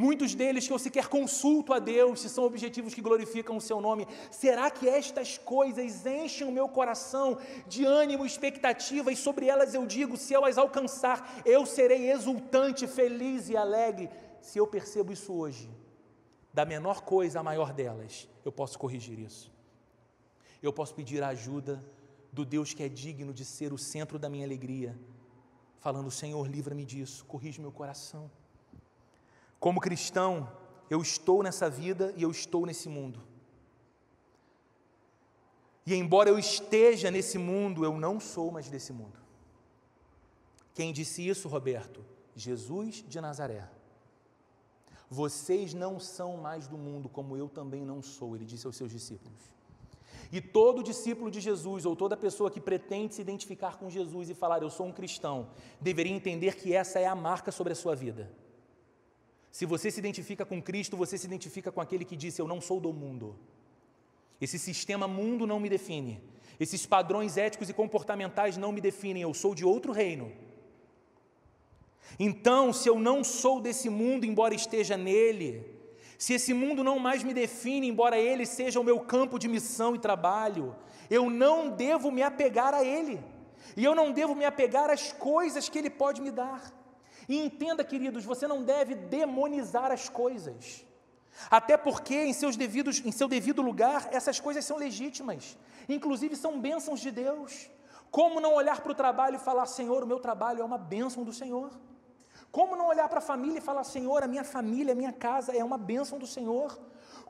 Muitos 0.00 0.32
deles 0.32 0.64
que 0.64 0.72
eu 0.72 0.78
sequer 0.78 1.08
consulto 1.08 1.72
a 1.74 1.80
Deus, 1.80 2.20
se 2.20 2.28
são 2.28 2.44
objetivos 2.44 2.94
que 2.94 3.00
glorificam 3.00 3.56
o 3.56 3.60
seu 3.60 3.80
nome. 3.80 4.06
Será 4.30 4.70
que 4.70 4.88
estas 4.88 5.36
coisas 5.36 6.06
enchem 6.06 6.46
o 6.46 6.52
meu 6.52 6.68
coração 6.68 7.36
de 7.66 7.84
ânimo 7.84 8.24
expectativa, 8.24 9.10
e 9.10 9.16
sobre 9.16 9.46
elas 9.46 9.74
eu 9.74 9.84
digo: 9.84 10.16
se 10.16 10.32
eu 10.32 10.44
as 10.44 10.56
alcançar, 10.56 11.42
eu 11.44 11.66
serei 11.66 12.12
exultante, 12.12 12.86
feliz 12.86 13.48
e 13.48 13.56
alegre? 13.56 14.08
Se 14.40 14.56
eu 14.60 14.68
percebo 14.68 15.12
isso 15.12 15.32
hoje, 15.32 15.68
da 16.54 16.64
menor 16.64 17.00
coisa 17.00 17.40
à 17.40 17.42
maior 17.42 17.72
delas, 17.72 18.28
eu 18.44 18.52
posso 18.52 18.78
corrigir 18.78 19.18
isso. 19.18 19.50
Eu 20.62 20.72
posso 20.72 20.94
pedir 20.94 21.24
a 21.24 21.28
ajuda 21.30 21.84
do 22.32 22.44
Deus 22.44 22.72
que 22.72 22.84
é 22.84 22.88
digno 22.88 23.34
de 23.34 23.44
ser 23.44 23.72
o 23.72 23.78
centro 23.78 24.16
da 24.16 24.28
minha 24.28 24.46
alegria, 24.46 24.96
falando: 25.80 26.08
Senhor, 26.08 26.46
livra-me 26.46 26.84
disso, 26.84 27.24
corrige 27.24 27.60
meu 27.60 27.72
coração. 27.72 28.30
Como 29.58 29.80
cristão, 29.80 30.50
eu 30.88 31.00
estou 31.02 31.42
nessa 31.42 31.68
vida 31.68 32.12
e 32.16 32.22
eu 32.22 32.30
estou 32.30 32.64
nesse 32.64 32.88
mundo. 32.88 33.20
E 35.84 35.94
embora 35.94 36.28
eu 36.28 36.38
esteja 36.38 37.10
nesse 37.10 37.38
mundo, 37.38 37.84
eu 37.84 37.98
não 37.98 38.20
sou 38.20 38.50
mais 38.50 38.68
desse 38.68 38.92
mundo. 38.92 39.18
Quem 40.74 40.92
disse 40.92 41.26
isso, 41.26 41.48
Roberto? 41.48 42.04
Jesus 42.36 43.04
de 43.08 43.20
Nazaré. 43.20 43.68
Vocês 45.10 45.72
não 45.72 45.98
são 45.98 46.36
mais 46.36 46.68
do 46.68 46.76
mundo, 46.76 47.08
como 47.08 47.36
eu 47.36 47.48
também 47.48 47.84
não 47.84 48.02
sou, 48.02 48.36
ele 48.36 48.44
disse 48.44 48.66
aos 48.66 48.76
seus 48.76 48.92
discípulos. 48.92 49.40
E 50.30 50.40
todo 50.40 50.82
discípulo 50.82 51.30
de 51.30 51.40
Jesus, 51.40 51.86
ou 51.86 51.96
toda 51.96 52.16
pessoa 52.16 52.50
que 52.50 52.60
pretende 52.60 53.14
se 53.14 53.22
identificar 53.22 53.78
com 53.78 53.88
Jesus 53.88 54.28
e 54.28 54.34
falar, 54.34 54.62
eu 54.62 54.68
sou 54.68 54.86
um 54.86 54.92
cristão, 54.92 55.48
deveria 55.80 56.12
entender 56.12 56.54
que 56.54 56.74
essa 56.74 56.98
é 56.98 57.06
a 57.06 57.14
marca 57.14 57.50
sobre 57.50 57.72
a 57.72 57.76
sua 57.76 57.96
vida. 57.96 58.30
Se 59.50 59.64
você 59.66 59.90
se 59.90 59.98
identifica 59.98 60.44
com 60.44 60.60
Cristo, 60.60 60.96
você 60.96 61.16
se 61.16 61.26
identifica 61.26 61.72
com 61.72 61.80
aquele 61.80 62.04
que 62.04 62.16
disse: 62.16 62.40
Eu 62.40 62.48
não 62.48 62.60
sou 62.60 62.80
do 62.80 62.92
mundo. 62.92 63.36
Esse 64.40 64.58
sistema 64.58 65.08
mundo 65.08 65.46
não 65.46 65.58
me 65.58 65.68
define. 65.68 66.20
Esses 66.60 66.86
padrões 66.86 67.36
éticos 67.36 67.68
e 67.68 67.72
comportamentais 67.72 68.56
não 68.56 68.72
me 68.72 68.80
definem. 68.80 69.22
Eu 69.22 69.34
sou 69.34 69.54
de 69.54 69.64
outro 69.64 69.92
reino. 69.92 70.32
Então, 72.18 72.72
se 72.72 72.88
eu 72.88 72.98
não 72.98 73.22
sou 73.22 73.60
desse 73.60 73.88
mundo, 73.88 74.24
embora 74.24 74.54
esteja 74.54 74.96
nele, 74.96 75.64
se 76.16 76.34
esse 76.34 76.52
mundo 76.52 76.82
não 76.82 76.98
mais 76.98 77.22
me 77.22 77.32
define, 77.32 77.86
embora 77.86 78.18
ele 78.18 78.44
seja 78.44 78.80
o 78.80 78.84
meu 78.84 79.00
campo 79.00 79.38
de 79.38 79.46
missão 79.46 79.94
e 79.94 79.98
trabalho, 79.98 80.74
eu 81.08 81.30
não 81.30 81.70
devo 81.70 82.10
me 82.10 82.22
apegar 82.22 82.74
a 82.74 82.84
ele. 82.84 83.20
E 83.76 83.84
eu 83.84 83.94
não 83.94 84.12
devo 84.12 84.34
me 84.34 84.44
apegar 84.44 84.90
às 84.90 85.12
coisas 85.12 85.68
que 85.68 85.78
ele 85.78 85.90
pode 85.90 86.20
me 86.20 86.30
dar. 86.30 86.72
E 87.28 87.38
entenda, 87.38 87.84
queridos, 87.84 88.24
você 88.24 88.48
não 88.48 88.62
deve 88.62 88.94
demonizar 88.94 89.92
as 89.92 90.08
coisas. 90.08 90.84
Até 91.50 91.76
porque, 91.76 92.16
em, 92.16 92.32
seus 92.32 92.56
devidos, 92.56 93.04
em 93.04 93.12
seu 93.12 93.28
devido 93.28 93.62
lugar, 93.62 94.08
essas 94.10 94.40
coisas 94.40 94.64
são 94.64 94.76
legítimas, 94.76 95.56
inclusive 95.88 96.34
são 96.34 96.58
bênçãos 96.58 97.00
de 97.00 97.10
Deus. 97.10 97.70
Como 98.10 98.40
não 98.40 98.54
olhar 98.54 98.80
para 98.80 98.92
o 98.92 98.94
trabalho 98.94 99.36
e 99.36 99.38
falar, 99.38 99.66
Senhor, 99.66 100.02
o 100.02 100.06
meu 100.06 100.18
trabalho 100.18 100.62
é 100.62 100.64
uma 100.64 100.78
bênção 100.78 101.22
do 101.22 101.32
Senhor? 101.32 101.70
Como 102.50 102.74
não 102.74 102.86
olhar 102.86 103.08
para 103.08 103.18
a 103.18 103.22
família 103.22 103.58
e 103.58 103.62
falar, 103.62 103.84
Senhor, 103.84 104.22
a 104.22 104.26
minha 104.26 104.44
família, 104.44 104.92
a 104.92 104.96
minha 104.96 105.12
casa 105.12 105.54
é 105.54 105.62
uma 105.62 105.76
bênção 105.76 106.18
do 106.18 106.26
Senhor? 106.26 106.78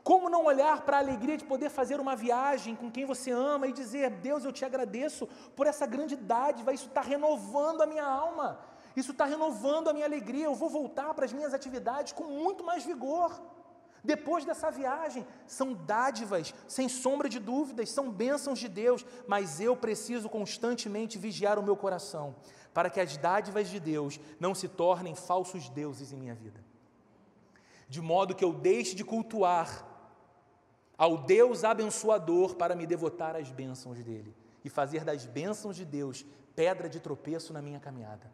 Como 0.01 0.29
não 0.29 0.45
olhar 0.45 0.81
para 0.81 0.97
a 0.97 0.99
alegria 1.01 1.37
de 1.37 1.43
poder 1.43 1.69
fazer 1.69 1.99
uma 1.99 2.15
viagem 2.15 2.75
com 2.75 2.89
quem 2.89 3.05
você 3.05 3.31
ama 3.31 3.67
e 3.67 3.73
dizer, 3.73 4.09
Deus, 4.09 4.45
eu 4.45 4.51
te 4.51 4.63
agradeço 4.63 5.27
por 5.55 5.67
essa 5.67 5.85
grande 5.85 6.15
dádiva, 6.15 6.73
isso 6.73 6.87
está 6.87 7.01
renovando 7.01 7.81
a 7.81 7.85
minha 7.85 8.05
alma, 8.05 8.59
isso 8.99 9.11
está 9.11 9.25
renovando 9.25 9.89
a 9.89 9.93
minha 9.93 10.05
alegria, 10.05 10.45
eu 10.45 10.55
vou 10.55 10.69
voltar 10.69 11.13
para 11.13 11.25
as 11.25 11.33
minhas 11.33 11.53
atividades 11.53 12.13
com 12.13 12.25
muito 12.25 12.63
mais 12.63 12.83
vigor. 12.85 13.31
Depois 14.03 14.45
dessa 14.45 14.69
viagem, 14.71 15.27
são 15.45 15.73
dádivas, 15.73 16.53
sem 16.67 16.87
sombra 16.87 17.27
de 17.27 17.39
dúvidas, 17.39 17.89
são 17.89 18.09
bênçãos 18.09 18.59
de 18.59 18.69
Deus, 18.69 19.05
mas 19.27 19.59
eu 19.59 19.75
preciso 19.75 20.29
constantemente 20.29 21.17
vigiar 21.17 21.59
o 21.59 21.63
meu 21.63 21.75
coração, 21.75 22.35
para 22.73 22.89
que 22.89 23.01
as 23.01 23.17
dádivas 23.17 23.67
de 23.69 23.79
Deus 23.79 24.19
não 24.39 24.55
se 24.55 24.67
tornem 24.67 25.15
falsos 25.15 25.69
deuses 25.69 26.13
em 26.13 26.17
minha 26.17 26.35
vida. 26.35 26.63
De 27.89 28.01
modo 28.01 28.35
que 28.35 28.45
eu 28.45 28.53
deixe 28.53 28.95
de 28.95 29.03
cultuar 29.03 29.85
ao 30.97 31.17
Deus 31.17 31.63
abençoador 31.63 32.55
para 32.55 32.75
me 32.75 32.85
devotar 32.85 33.35
às 33.35 33.49
bênçãos 33.51 34.03
dele 34.03 34.35
e 34.63 34.69
fazer 34.69 35.03
das 35.03 35.25
bênçãos 35.25 35.75
de 35.75 35.85
Deus 35.85 36.25
pedra 36.55 36.89
de 36.89 36.99
tropeço 36.99 37.53
na 37.53 37.61
minha 37.61 37.79
caminhada. 37.79 38.29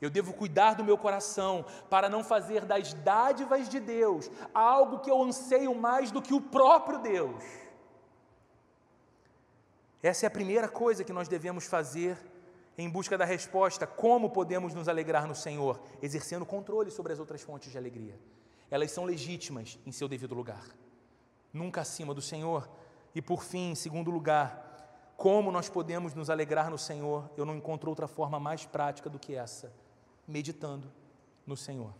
Eu 0.00 0.10
devo 0.10 0.34
cuidar 0.34 0.74
do 0.74 0.84
meu 0.84 0.98
coração 0.98 1.64
para 1.88 2.08
não 2.08 2.22
fazer 2.22 2.64
das 2.64 2.92
dádivas 2.92 3.68
de 3.68 3.80
Deus 3.80 4.30
algo 4.52 4.98
que 4.98 5.10
eu 5.10 5.22
anseio 5.22 5.74
mais 5.74 6.10
do 6.10 6.20
que 6.20 6.34
o 6.34 6.40
próprio 6.40 6.98
Deus. 6.98 7.42
Essa 10.02 10.26
é 10.26 10.28
a 10.28 10.30
primeira 10.30 10.68
coisa 10.68 11.02
que 11.02 11.12
nós 11.12 11.28
devemos 11.28 11.64
fazer 11.64 12.18
em 12.76 12.90
busca 12.90 13.16
da 13.16 13.24
resposta: 13.24 13.86
como 13.86 14.30
podemos 14.30 14.74
nos 14.74 14.86
alegrar 14.86 15.26
no 15.26 15.34
Senhor? 15.34 15.80
Exercendo 16.02 16.44
controle 16.44 16.90
sobre 16.90 17.14
as 17.14 17.18
outras 17.18 17.40
fontes 17.40 17.72
de 17.72 17.78
alegria. 17.78 18.18
Elas 18.70 18.90
são 18.90 19.04
legítimas 19.04 19.78
em 19.86 19.92
seu 19.92 20.08
devido 20.08 20.34
lugar, 20.34 20.64
nunca 21.52 21.80
acima 21.80 22.12
do 22.12 22.20
Senhor. 22.20 22.68
E 23.14 23.22
por 23.22 23.42
fim, 23.42 23.70
em 23.70 23.74
segundo 23.74 24.10
lugar, 24.10 25.14
como 25.16 25.50
nós 25.50 25.70
podemos 25.70 26.12
nos 26.12 26.28
alegrar 26.28 26.68
no 26.68 26.76
Senhor? 26.76 27.30
Eu 27.34 27.46
não 27.46 27.56
encontro 27.56 27.88
outra 27.88 28.06
forma 28.06 28.38
mais 28.38 28.66
prática 28.66 29.08
do 29.08 29.18
que 29.18 29.34
essa 29.34 29.72
meditando 30.26 30.90
no 31.46 31.56
Senhor. 31.56 31.92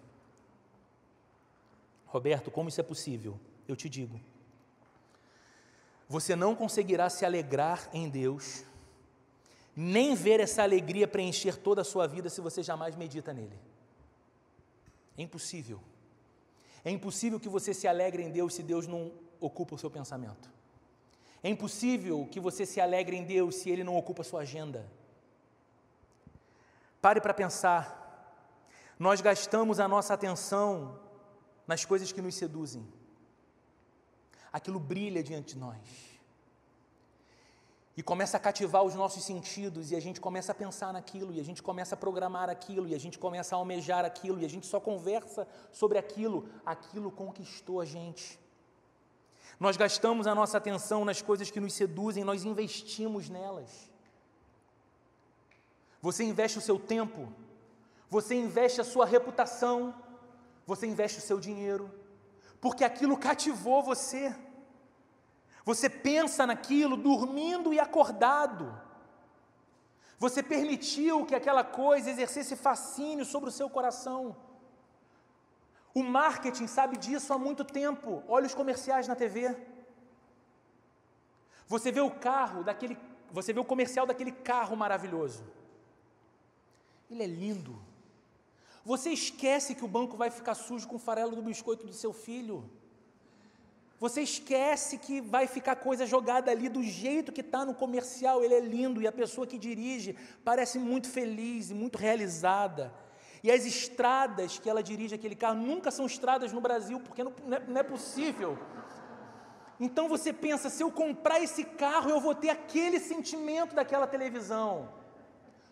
Roberto, 2.06 2.50
como 2.50 2.68
isso 2.68 2.80
é 2.80 2.84
possível? 2.84 3.38
Eu 3.68 3.76
te 3.76 3.88
digo. 3.88 4.20
Você 6.08 6.36
não 6.36 6.54
conseguirá 6.54 7.10
se 7.10 7.24
alegrar 7.24 7.88
em 7.92 8.08
Deus, 8.08 8.64
nem 9.74 10.14
ver 10.14 10.40
essa 10.40 10.62
alegria 10.62 11.08
preencher 11.08 11.56
toda 11.56 11.82
a 11.82 11.84
sua 11.84 12.06
vida 12.06 12.28
se 12.28 12.40
você 12.40 12.62
jamais 12.62 12.94
medita 12.94 13.32
nele. 13.32 13.58
É 15.18 15.22
impossível. 15.22 15.80
É 16.84 16.90
impossível 16.90 17.40
que 17.40 17.48
você 17.48 17.74
se 17.74 17.88
alegre 17.88 18.22
em 18.22 18.30
Deus 18.30 18.54
se 18.54 18.62
Deus 18.62 18.86
não 18.86 19.12
ocupa 19.40 19.74
o 19.74 19.78
seu 19.78 19.90
pensamento. 19.90 20.48
É 21.42 21.48
impossível 21.48 22.26
que 22.30 22.40
você 22.40 22.64
se 22.64 22.80
alegre 22.80 23.16
em 23.16 23.24
Deus 23.24 23.56
se 23.56 23.70
Ele 23.70 23.84
não 23.84 23.96
ocupa 23.96 24.22
a 24.22 24.24
sua 24.24 24.42
agenda. 24.42 24.86
Pare 27.00 27.20
para 27.20 27.34
pensar 27.34 28.05
nós 28.98 29.20
gastamos 29.20 29.78
a 29.78 29.86
nossa 29.86 30.14
atenção 30.14 30.98
nas 31.66 31.84
coisas 31.84 32.12
que 32.12 32.22
nos 32.22 32.34
seduzem. 32.34 32.86
Aquilo 34.52 34.80
brilha 34.80 35.22
diante 35.22 35.54
de 35.54 35.60
nós. 35.60 36.16
E 37.96 38.02
começa 38.02 38.36
a 38.36 38.40
cativar 38.40 38.82
os 38.82 38.94
nossos 38.94 39.24
sentidos, 39.24 39.90
e 39.90 39.96
a 39.96 40.00
gente 40.00 40.20
começa 40.20 40.52
a 40.52 40.54
pensar 40.54 40.92
naquilo, 40.92 41.32
e 41.32 41.40
a 41.40 41.44
gente 41.44 41.62
começa 41.62 41.94
a 41.94 41.98
programar 41.98 42.50
aquilo, 42.50 42.86
e 42.86 42.94
a 42.94 42.98
gente 42.98 43.18
começa 43.18 43.54
a 43.54 43.58
almejar 43.58 44.04
aquilo, 44.04 44.38
e 44.38 44.44
a 44.44 44.48
gente 44.48 44.66
só 44.66 44.78
conversa 44.78 45.48
sobre 45.72 45.96
aquilo. 45.96 46.48
Aquilo 46.64 47.10
conquistou 47.10 47.80
a 47.80 47.86
gente. 47.86 48.38
Nós 49.58 49.78
gastamos 49.78 50.26
a 50.26 50.34
nossa 50.34 50.58
atenção 50.58 51.04
nas 51.04 51.22
coisas 51.22 51.50
que 51.50 51.60
nos 51.60 51.72
seduzem, 51.72 52.22
nós 52.22 52.44
investimos 52.44 53.30
nelas. 53.30 53.90
Você 56.02 56.22
investe 56.22 56.58
o 56.58 56.62
seu 56.62 56.78
tempo 56.78 57.32
você 58.08 58.34
investe 58.34 58.80
a 58.80 58.84
sua 58.84 59.04
reputação, 59.04 59.94
você 60.66 60.86
investe 60.86 61.18
o 61.18 61.22
seu 61.22 61.38
dinheiro, 61.40 61.90
porque 62.60 62.84
aquilo 62.84 63.16
cativou 63.16 63.82
você. 63.82 64.34
Você 65.64 65.90
pensa 65.90 66.46
naquilo 66.46 66.96
dormindo 66.96 67.74
e 67.74 67.80
acordado. 67.80 68.80
Você 70.18 70.42
permitiu 70.42 71.26
que 71.26 71.34
aquela 71.34 71.64
coisa 71.64 72.08
exercesse 72.08 72.56
fascínio 72.56 73.24
sobre 73.24 73.48
o 73.48 73.52
seu 73.52 73.68
coração. 73.68 74.36
O 75.92 76.02
marketing 76.02 76.66
sabe 76.66 76.96
disso 76.96 77.32
há 77.32 77.38
muito 77.38 77.64
tempo. 77.64 78.22
Olha 78.28 78.46
os 78.46 78.54
comerciais 78.54 79.08
na 79.08 79.16
TV. 79.16 79.56
Você 81.66 81.90
vê 81.90 82.00
o 82.00 82.10
carro 82.10 82.62
daquele, 82.62 82.96
você 83.30 83.52
vê 83.52 83.60
o 83.60 83.64
comercial 83.64 84.06
daquele 84.06 84.30
carro 84.30 84.76
maravilhoso. 84.76 85.44
Ele 87.10 87.22
é 87.22 87.26
lindo. 87.26 87.85
Você 88.90 89.10
esquece 89.10 89.74
que 89.74 89.84
o 89.84 89.92
banco 89.96 90.16
vai 90.16 90.30
ficar 90.30 90.54
sujo 90.54 90.86
com 90.86 90.94
o 90.94 91.04
farelo 91.06 91.34
do 91.34 91.42
biscoito 91.42 91.84
do 91.84 91.92
seu 91.92 92.12
filho. 92.12 92.70
Você 93.98 94.20
esquece 94.22 94.96
que 94.96 95.20
vai 95.20 95.48
ficar 95.48 95.74
coisa 95.74 96.06
jogada 96.06 96.52
ali 96.52 96.68
do 96.68 96.84
jeito 96.84 97.32
que 97.32 97.40
está 97.40 97.64
no 97.64 97.74
comercial, 97.74 98.44
ele 98.44 98.54
é 98.54 98.60
lindo 98.60 99.02
e 99.02 99.06
a 99.08 99.10
pessoa 99.10 99.44
que 99.44 99.58
dirige 99.58 100.14
parece 100.44 100.78
muito 100.78 101.08
feliz 101.08 101.68
e 101.70 101.74
muito 101.74 101.98
realizada. 101.98 102.94
E 103.42 103.50
as 103.50 103.66
estradas 103.66 104.60
que 104.60 104.70
ela 104.70 104.84
dirige 104.84 105.16
aquele 105.16 105.34
carro 105.34 105.56
nunca 105.56 105.90
são 105.90 106.06
estradas 106.06 106.52
no 106.52 106.60
Brasil, 106.60 107.00
porque 107.00 107.24
não, 107.24 107.32
não, 107.44 107.56
é, 107.56 107.60
não 107.66 107.80
é 107.80 107.82
possível. 107.82 108.56
Então 109.80 110.08
você 110.08 110.32
pensa: 110.32 110.70
se 110.70 110.84
eu 110.84 110.92
comprar 110.92 111.40
esse 111.42 111.64
carro, 111.64 112.08
eu 112.08 112.20
vou 112.20 112.36
ter 112.36 112.50
aquele 112.50 113.00
sentimento 113.00 113.74
daquela 113.74 114.06
televisão. 114.06 114.88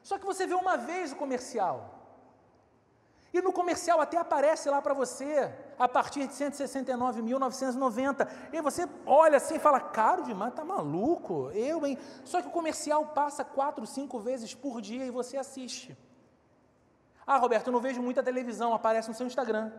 Só 0.03 0.19
que 0.19 0.27
você 0.27 0.49
vê 0.49 0.55
uma 0.55 0.77
vez 0.77 1.13
o 1.13 1.17
comercial. 1.17 1.94
E 3.35 3.43
no 3.43 3.53
comercial 3.53 4.01
até 4.01 4.17
aparece 4.17 4.71
lá 4.71 4.81
para 4.81 4.95
você, 4.95 5.53
a 5.77 5.89
partir 5.89 6.29
de 6.29 6.33
169.990. 6.35 8.29
E 8.53 8.63
você 8.63 8.89
olha 9.05 9.39
assim 9.39 9.57
e 9.57 9.59
fala, 9.59 9.81
caro 9.81 10.23
demais, 10.23 10.55
tá 10.55 10.65
maluco? 10.65 11.51
Eu, 11.51 11.85
hein? 11.85 11.99
Só 12.25 12.41
que 12.41 12.47
o 12.47 12.53
comercial 12.53 13.07
passa 13.07 13.45
quatro, 13.45 13.85
cinco 13.87 14.21
vezes 14.21 14.55
por 14.55 14.81
dia 14.81 15.05
e 15.05 15.11
você 15.11 15.37
assiste. 15.37 15.99
Ah, 17.27 17.37
Roberto, 17.37 17.67
eu 17.67 17.73
não 17.73 17.81
vejo 17.81 18.01
muita 18.01 18.23
televisão, 18.23 18.73
aparece 18.73 19.09
no 19.09 19.15
seu 19.15 19.27
Instagram. 19.27 19.73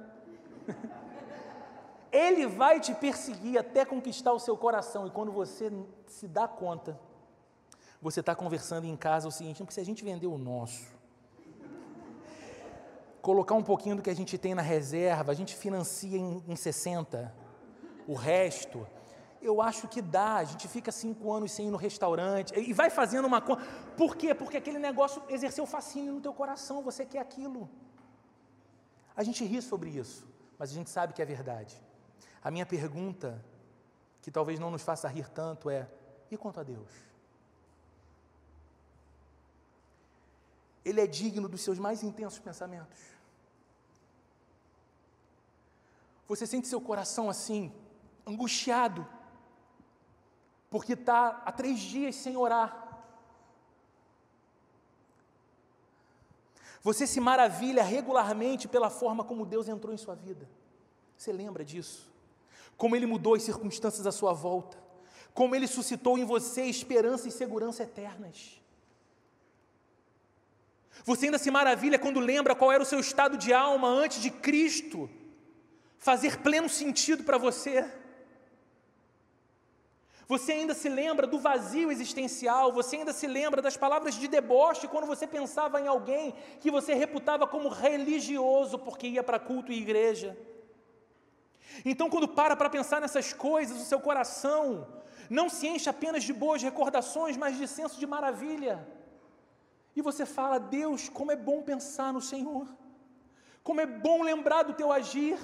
Ele 2.12 2.48
vai 2.48 2.82
te 2.82 2.94
perseguir 2.94 3.58
até 3.58 3.86
conquistar 3.86 4.34
o 4.34 4.39
seu 4.39 4.58
coração, 4.58 5.08
e 5.08 5.12
quando 5.12 5.32
você 5.32 5.72
se 6.08 6.28
dá 6.28 6.46
conta, 6.46 7.00
você 8.02 8.20
está 8.20 8.36
conversando 8.36 8.86
em 8.86 8.98
casa 8.98 9.30
o 9.30 9.32
seguinte: 9.32 9.63
se 9.70 9.80
a 9.80 9.86
gente 9.86 10.04
vender 10.04 10.28
o 10.28 10.38
nosso, 10.38 10.94
colocar 13.25 13.55
um 13.55 13.63
pouquinho 13.63 13.95
do 13.95 14.03
que 14.03 14.09
a 14.11 14.15
gente 14.15 14.38
tem 14.38 14.53
na 14.53 14.61
reserva, 14.61 15.31
a 15.31 15.35
gente 15.35 15.55
financia 15.55 16.15
em, 16.15 16.43
em 16.47 16.55
60, 16.55 17.33
o 18.07 18.13
resto, 18.13 18.88
eu 19.41 19.63
acho 19.63 19.88
que 19.88 19.99
dá. 19.99 20.35
A 20.35 20.43
gente 20.43 20.67
fica 20.67 20.91
cinco 20.91 21.33
anos 21.33 21.51
sem 21.51 21.67
ir 21.67 21.71
no 21.71 21.77
restaurante 21.77 22.53
e 22.55 22.71
vai 22.71 22.91
fazendo 22.91 23.25
uma 23.25 23.41
coisa. 23.41 23.63
Por 23.97 24.15
quê? 24.15 24.35
Porque 24.35 24.57
aquele 24.57 24.77
negócio 24.77 25.23
exerceu 25.27 25.65
fascínio 25.65 26.13
no 26.13 26.21
teu 26.21 26.33
coração, 26.35 26.83
você 26.83 27.03
quer 27.03 27.17
aquilo. 27.17 27.67
A 29.15 29.23
gente 29.23 29.43
ri 29.43 29.59
sobre 29.59 29.89
isso, 29.89 30.27
mas 30.59 30.69
a 30.69 30.75
gente 30.75 30.91
sabe 30.91 31.11
que 31.11 31.19
é 31.19 31.25
verdade. 31.25 31.75
A 32.43 32.51
minha 32.51 32.65
pergunta, 32.65 33.43
que 34.21 34.29
talvez 34.29 34.59
não 34.59 34.69
nos 34.69 34.83
faça 34.83 35.07
rir 35.07 35.27
tanto, 35.29 35.67
é: 35.67 35.89
e 36.29 36.38
quanto 36.38 36.59
a 36.59 36.63
Deus? 36.63 36.91
Ele 40.85 41.01
é 41.01 41.07
digno 41.07 41.49
dos 41.49 41.61
seus 41.61 41.79
mais 41.79 42.03
intensos 42.03 42.38
pensamentos. 42.38 43.14
Você 46.27 46.47
sente 46.47 46.67
seu 46.67 46.81
coração 46.81 47.29
assim, 47.29 47.71
angustiado, 48.25 49.07
porque 50.69 50.93
está 50.93 51.41
há 51.45 51.51
três 51.51 51.79
dias 51.79 52.15
sem 52.15 52.35
orar. 52.35 52.83
Você 56.81 57.07
se 57.07 57.19
maravilha 57.19 57.83
regularmente 57.83 58.67
pela 58.67 58.89
forma 58.89 59.23
como 59.23 59.45
Deus 59.45 59.67
entrou 59.67 59.93
em 59.93 59.97
sua 59.97 60.15
vida. 60.15 60.49
Você 61.17 61.31
lembra 61.31 61.63
disso? 61.63 62.11
Como 62.77 62.95
Ele 62.95 63.05
mudou 63.05 63.35
as 63.35 63.43
circunstâncias 63.43 64.05
à 64.05 64.11
sua 64.11 64.33
volta. 64.33 64.77
Como 65.33 65.55
Ele 65.55 65.67
suscitou 65.67 66.17
em 66.17 66.25
você 66.25 66.63
esperança 66.63 67.27
e 67.27 67.31
segurança 67.31 67.83
eternas. 67.83 68.61
Você 71.03 71.25
ainda 71.25 71.38
se 71.38 71.49
maravilha 71.51 71.99
quando 71.99 72.19
lembra 72.19 72.55
qual 72.55 72.71
era 72.71 72.83
o 72.83 72.85
seu 72.85 72.99
estado 72.99 73.38
de 73.38 73.53
alma 73.53 73.88
antes 73.88 74.21
de 74.21 74.29
Cristo 74.29 75.09
fazer 76.06 76.39
pleno 76.48 76.70
sentido 76.70 77.24
para 77.24 77.39
você. 77.39 77.84
Você 80.28 80.52
ainda 80.52 80.76
se 80.76 80.88
lembra 80.88 81.26
do 81.26 81.39
vazio 81.39 81.91
existencial, 81.91 82.72
você 82.72 82.98
ainda 82.98 83.12
se 83.12 83.26
lembra 83.26 83.60
das 83.60 83.76
palavras 83.76 84.13
de 84.13 84.28
deboche 84.28 84.88
quando 84.88 85.08
você 85.08 85.26
pensava 85.26 85.82
em 85.82 85.88
alguém 85.88 86.36
que 86.60 86.70
você 86.70 86.94
reputava 86.94 87.48
como 87.48 87.70
religioso 87.70 88.78
porque 88.78 89.08
ia 89.08 89.24
para 89.24 89.39
culto 89.39 89.72
e 89.72 89.82
igreja. 89.82 90.38
Então, 91.84 92.08
quando 92.08 92.28
para 92.28 92.56
para 92.56 92.70
pensar 92.70 93.02
nessas 93.02 93.34
coisas, 93.34 93.82
o 93.82 93.86
seu 93.86 94.00
coração 94.00 94.88
não 95.28 95.50
se 95.50 95.65
enche 95.68 95.89
apenas 95.89 96.24
de 96.24 96.34
boas 96.34 96.62
recordações, 96.62 97.36
mas 97.36 97.58
de 97.58 97.68
senso 97.68 98.00
de 98.00 98.06
maravilha. 98.06 98.88
E 99.96 100.04
você 100.04 100.24
fala: 100.24 100.60
Deus, 100.60 101.10
como 101.10 101.32
é 101.32 101.36
bom 101.36 101.63
pensar 101.63 102.13
no 102.13 102.22
Senhor, 102.22 102.68
como 103.63 103.82
é 103.82 103.88
bom 103.88 104.22
lembrar 104.22 104.62
do 104.62 104.76
teu 104.76 104.91
agir. 104.91 105.39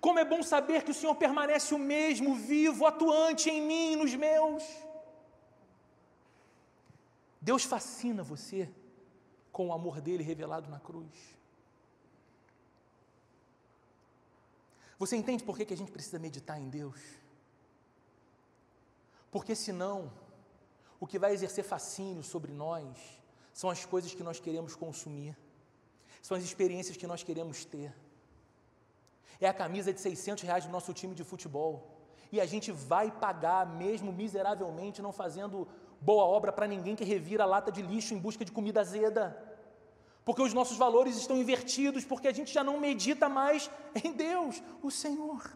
Como 0.00 0.18
é 0.18 0.24
bom 0.24 0.42
saber 0.42 0.84
que 0.84 0.90
o 0.90 0.94
Senhor 0.94 1.14
permanece 1.14 1.74
o 1.74 1.78
mesmo, 1.78 2.34
vivo, 2.34 2.86
atuante 2.86 3.50
em 3.50 3.60
mim 3.60 3.92
e 3.92 3.96
nos 3.96 4.14
meus. 4.14 4.62
Deus 7.40 7.64
fascina 7.64 8.22
você 8.22 8.70
com 9.50 9.68
o 9.68 9.72
amor 9.72 10.00
dele 10.00 10.22
revelado 10.22 10.70
na 10.70 10.78
cruz. 10.78 11.36
Você 14.98 15.16
entende 15.16 15.44
por 15.44 15.56
que, 15.56 15.64
que 15.64 15.74
a 15.74 15.76
gente 15.76 15.92
precisa 15.92 16.18
meditar 16.18 16.60
em 16.60 16.68
Deus? 16.68 17.00
Porque 19.30 19.54
senão, 19.54 20.12
o 20.98 21.06
que 21.06 21.18
vai 21.18 21.32
exercer 21.32 21.64
fascínio 21.64 22.22
sobre 22.22 22.52
nós 22.52 23.20
são 23.52 23.70
as 23.70 23.84
coisas 23.84 24.14
que 24.14 24.22
nós 24.22 24.40
queremos 24.40 24.74
consumir, 24.74 25.36
são 26.20 26.36
as 26.36 26.42
experiências 26.42 26.96
que 26.96 27.06
nós 27.06 27.22
queremos 27.22 27.64
ter 27.64 27.94
é 29.40 29.48
a 29.48 29.54
camisa 29.54 29.92
de 29.92 30.00
600 30.00 30.44
reais 30.44 30.64
do 30.64 30.70
nosso 30.70 30.92
time 30.92 31.14
de 31.14 31.24
futebol. 31.24 31.96
E 32.30 32.40
a 32.40 32.46
gente 32.46 32.70
vai 32.72 33.10
pagar, 33.10 33.66
mesmo 33.66 34.12
miseravelmente, 34.12 35.00
não 35.00 35.12
fazendo 35.12 35.66
boa 36.00 36.24
obra 36.24 36.52
para 36.52 36.66
ninguém 36.66 36.94
que 36.94 37.04
revira 37.04 37.44
a 37.44 37.46
lata 37.46 37.72
de 37.72 37.82
lixo 37.82 38.14
em 38.14 38.18
busca 38.18 38.44
de 38.44 38.52
comida 38.52 38.80
azeda. 38.80 39.36
Porque 40.24 40.42
os 40.42 40.52
nossos 40.52 40.76
valores 40.76 41.16
estão 41.16 41.38
invertidos, 41.38 42.04
porque 42.04 42.28
a 42.28 42.32
gente 42.32 42.52
já 42.52 42.62
não 42.62 42.78
medita 42.78 43.28
mais 43.28 43.70
em 44.04 44.12
Deus, 44.12 44.62
o 44.82 44.90
Senhor. 44.90 45.50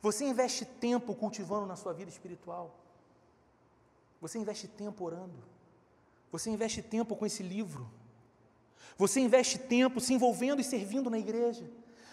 Você 0.00 0.24
investe 0.24 0.64
tempo 0.64 1.14
cultivando 1.14 1.66
na 1.66 1.76
sua 1.76 1.92
vida 1.92 2.10
espiritual. 2.10 2.74
Você 4.20 4.38
investe 4.38 4.66
tempo 4.66 5.04
orando. 5.04 5.44
Você 6.30 6.50
investe 6.50 6.82
tempo 6.82 7.16
com 7.16 7.26
esse 7.26 7.42
livro. 7.42 7.90
Você 8.96 9.20
investe 9.20 9.58
tempo 9.58 10.00
se 10.00 10.14
envolvendo 10.14 10.60
e 10.60 10.64
servindo 10.64 11.10
na 11.10 11.18
igreja. 11.18 11.68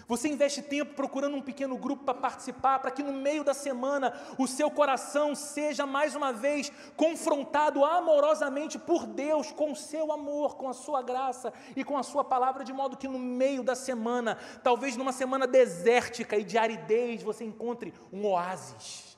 Você 0.07 0.27
investe 0.27 0.61
tempo 0.61 0.93
procurando 0.93 1.35
um 1.35 1.41
pequeno 1.41 1.75
grupo 1.77 2.03
para 2.03 2.13
participar, 2.13 2.79
para 2.79 2.91
que 2.91 3.01
no 3.01 3.11
meio 3.11 3.43
da 3.43 3.55
semana 3.55 4.13
o 4.37 4.47
seu 4.47 4.69
coração 4.69 5.33
seja 5.33 5.85
mais 5.85 6.15
uma 6.15 6.31
vez 6.31 6.71
confrontado 6.95 7.83
amorosamente 7.83 8.77
por 8.77 9.07
Deus, 9.07 9.51
com 9.51 9.71
o 9.71 9.75
seu 9.75 10.11
amor, 10.11 10.55
com 10.57 10.69
a 10.69 10.73
sua 10.73 11.01
graça 11.01 11.51
e 11.75 11.83
com 11.83 11.97
a 11.97 12.03
sua 12.03 12.23
palavra, 12.23 12.63
de 12.63 12.71
modo 12.71 12.97
que 12.97 13.07
no 13.07 13.17
meio 13.17 13.63
da 13.63 13.73
semana, 13.73 14.37
talvez 14.63 14.95
numa 14.95 15.11
semana 15.11 15.47
desértica 15.47 16.37
e 16.37 16.43
de 16.43 16.57
aridez, 16.57 17.23
você 17.23 17.43
encontre 17.43 17.91
um 18.13 18.27
oásis 18.27 19.17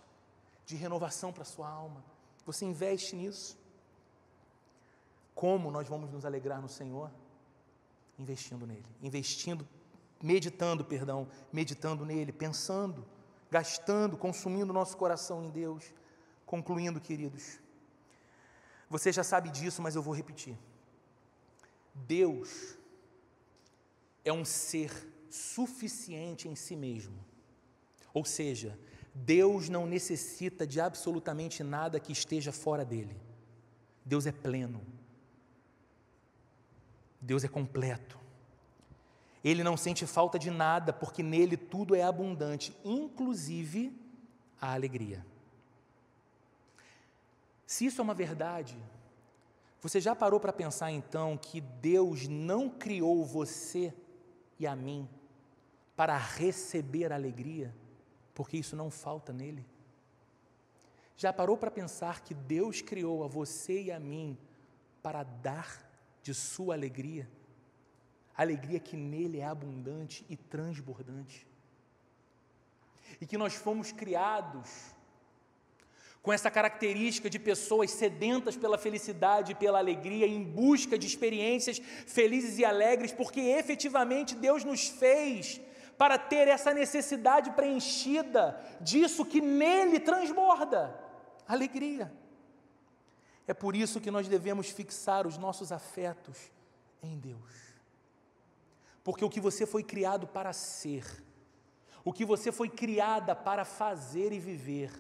de 0.66 0.76
renovação 0.78 1.34
para 1.34 1.42
a 1.42 1.46
sua 1.46 1.70
alma. 1.70 2.04
Você 2.46 2.64
investe 2.64 3.14
nisso. 3.14 3.58
Como 5.36 5.70
nós 5.70 5.88
vamos 5.88 6.12
nos 6.12 6.26
alegrar 6.26 6.62
no 6.62 6.70
Senhor? 6.70 7.12
Investindo 8.18 8.66
nele, 8.66 8.86
investindo 9.02 9.68
meditando, 10.22 10.84
perdão, 10.84 11.28
meditando 11.52 12.06
nele, 12.06 12.32
pensando, 12.32 13.06
gastando, 13.50 14.18
consumindo 14.18 14.74
nosso 14.74 14.98
coração 14.98 15.44
em 15.44 15.50
Deus. 15.50 15.94
Concluindo, 16.46 17.00
queridos, 17.00 17.60
você 18.90 19.12
já 19.12 19.24
sabe 19.24 19.50
disso, 19.50 19.82
mas 19.82 19.96
eu 19.96 20.02
vou 20.02 20.14
repetir. 20.14 20.58
Deus 21.94 22.78
é 24.24 24.32
um 24.32 24.46
ser 24.46 24.92
suficiente 25.30 26.48
em 26.48 26.56
si 26.56 26.76
mesmo. 26.76 27.18
Ou 28.14 28.24
seja, 28.24 28.78
Deus 29.14 29.68
não 29.68 29.86
necessita 29.86 30.66
de 30.66 30.80
absolutamente 30.80 31.64
nada 31.64 32.00
que 32.00 32.12
esteja 32.12 32.52
fora 32.52 32.86
dele. 32.86 33.20
Deus 34.06 34.26
é 34.26 34.32
pleno. 34.32 34.82
Deus 37.20 37.44
é 37.44 37.48
completo. 37.48 38.18
Ele 39.48 39.64
não 39.64 39.78
sente 39.78 40.06
falta 40.06 40.38
de 40.38 40.52
nada, 40.52 40.92
porque 40.92 41.24
nele 41.24 41.56
tudo 41.56 41.96
é 41.96 42.04
abundante, 42.04 42.76
inclusive 42.84 43.98
a 44.60 44.74
alegria. 44.74 45.26
Se 47.66 47.86
isso 47.86 48.02
é 48.02 48.04
uma 48.04 48.14
verdade, 48.14 48.78
você 49.80 50.02
já 50.02 50.14
parou 50.14 50.38
para 50.38 50.52
pensar 50.52 50.92
então 50.92 51.38
que 51.38 51.62
Deus 51.62 52.28
não 52.28 52.70
criou 52.70 53.24
você 53.24 53.94
e 54.60 54.68
a 54.68 54.76
mim 54.76 55.08
para 55.96 56.18
receber 56.18 57.14
alegria, 57.14 57.74
porque 58.36 58.58
isso 58.58 58.76
não 58.76 58.92
falta 58.92 59.32
nele? 59.32 59.66
Já 61.16 61.32
parou 61.32 61.56
para 61.56 61.72
pensar 61.72 62.20
que 62.20 62.34
Deus 62.34 62.82
criou 62.82 63.24
a 63.24 63.28
você 63.28 63.84
e 63.84 63.92
a 63.94 64.00
mim 64.00 64.38
para 65.02 65.24
dar 65.24 65.90
de 66.22 66.34
sua 66.34 66.76
alegria? 66.76 67.30
Alegria 68.38 68.80
que 68.80 68.96
nele 68.96 69.40
é 69.40 69.46
abundante 69.46 70.26
e 70.30 70.38
transbordante. 70.38 71.48
E 73.20 73.26
que 73.26 73.38
nós 73.38 73.56
fomos 73.56 73.92
criados 73.92 74.70
com 76.22 76.34
essa 76.34 76.52
característica 76.52 77.30
de 77.30 77.40
pessoas 77.40 77.90
sedentas 77.90 78.58
pela 78.58 78.78
felicidade 78.78 79.54
e 79.54 79.56
pela 79.56 79.80
alegria, 79.80 80.28
em 80.28 80.44
busca 80.44 80.98
de 80.98 81.08
experiências 81.08 81.80
felizes 81.80 82.60
e 82.60 82.66
alegres, 82.66 83.14
porque 83.14 83.40
efetivamente 83.40 84.36
Deus 84.36 84.64
nos 84.64 84.90
fez 84.90 85.62
para 85.98 86.18
ter 86.18 86.48
essa 86.48 86.74
necessidade 86.74 87.52
preenchida 87.52 88.62
disso 88.82 89.26
que 89.26 89.42
nele 89.42 90.00
transborda 90.00 91.00
alegria. 91.48 92.12
É 93.48 93.54
por 93.54 93.74
isso 93.76 94.02
que 94.02 94.12
nós 94.12 94.28
devemos 94.28 94.70
fixar 94.70 95.26
os 95.26 95.38
nossos 95.38 95.72
afetos 95.72 96.52
em 97.02 97.18
Deus. 97.18 97.67
Porque 99.08 99.24
o 99.24 99.30
que 99.30 99.40
você 99.40 99.66
foi 99.66 99.84
criado 99.84 100.28
para 100.28 100.52
ser, 100.52 101.06
o 102.04 102.12
que 102.12 102.26
você 102.26 102.52
foi 102.52 102.68
criada 102.68 103.34
para 103.34 103.64
fazer 103.64 104.34
e 104.34 104.38
viver, 104.38 104.92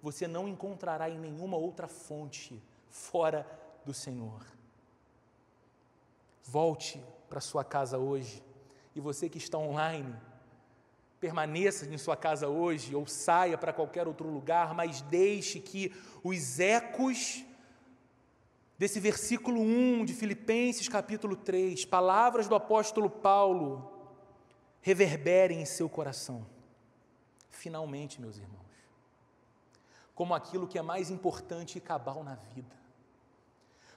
você 0.00 0.28
não 0.28 0.46
encontrará 0.46 1.10
em 1.10 1.18
nenhuma 1.18 1.56
outra 1.56 1.88
fonte 1.88 2.62
fora 2.88 3.44
do 3.84 3.92
Senhor. 3.92 4.40
Volte 6.44 7.02
para 7.28 7.40
sua 7.40 7.64
casa 7.64 7.98
hoje, 7.98 8.40
e 8.94 9.00
você 9.00 9.28
que 9.28 9.38
está 9.38 9.58
online, 9.58 10.14
permaneça 11.18 11.86
em 11.86 11.98
sua 11.98 12.16
casa 12.16 12.46
hoje 12.46 12.94
ou 12.94 13.04
saia 13.04 13.58
para 13.58 13.72
qualquer 13.72 14.06
outro 14.06 14.28
lugar, 14.28 14.74
mas 14.74 15.02
deixe 15.02 15.58
que 15.58 15.92
os 16.22 16.60
ecos 16.60 17.44
desse 18.78 19.00
versículo 19.00 19.60
1 19.60 20.04
de 20.04 20.12
Filipenses 20.12 20.88
capítulo 20.88 21.34
3, 21.34 21.84
palavras 21.84 22.46
do 22.46 22.54
apóstolo 22.54 23.08
Paulo, 23.08 23.92
reverberem 24.80 25.60
em 25.60 25.64
seu 25.64 25.88
coração. 25.88 26.46
Finalmente, 27.50 28.20
meus 28.20 28.36
irmãos, 28.36 28.56
como 30.14 30.34
aquilo 30.34 30.66
que 30.66 30.78
é 30.78 30.82
mais 30.82 31.10
importante 31.10 31.78
e 31.78 31.80
cabal 31.80 32.22
na 32.22 32.34
vida, 32.34 32.76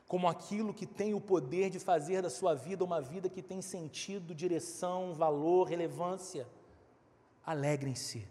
como 0.07 0.27
aquilo 0.27 0.73
que 0.73 0.87
tem 0.87 1.13
o 1.13 1.21
poder 1.21 1.69
de 1.69 1.79
fazer 1.79 2.21
da 2.21 2.29
sua 2.29 2.55
vida 2.55 2.83
uma 2.83 2.99
vida 2.99 3.29
que 3.29 3.43
tem 3.43 3.61
sentido, 3.61 4.33
direção, 4.33 5.13
valor, 5.13 5.67
relevância. 5.67 6.47
Alegrem-se 7.45 8.27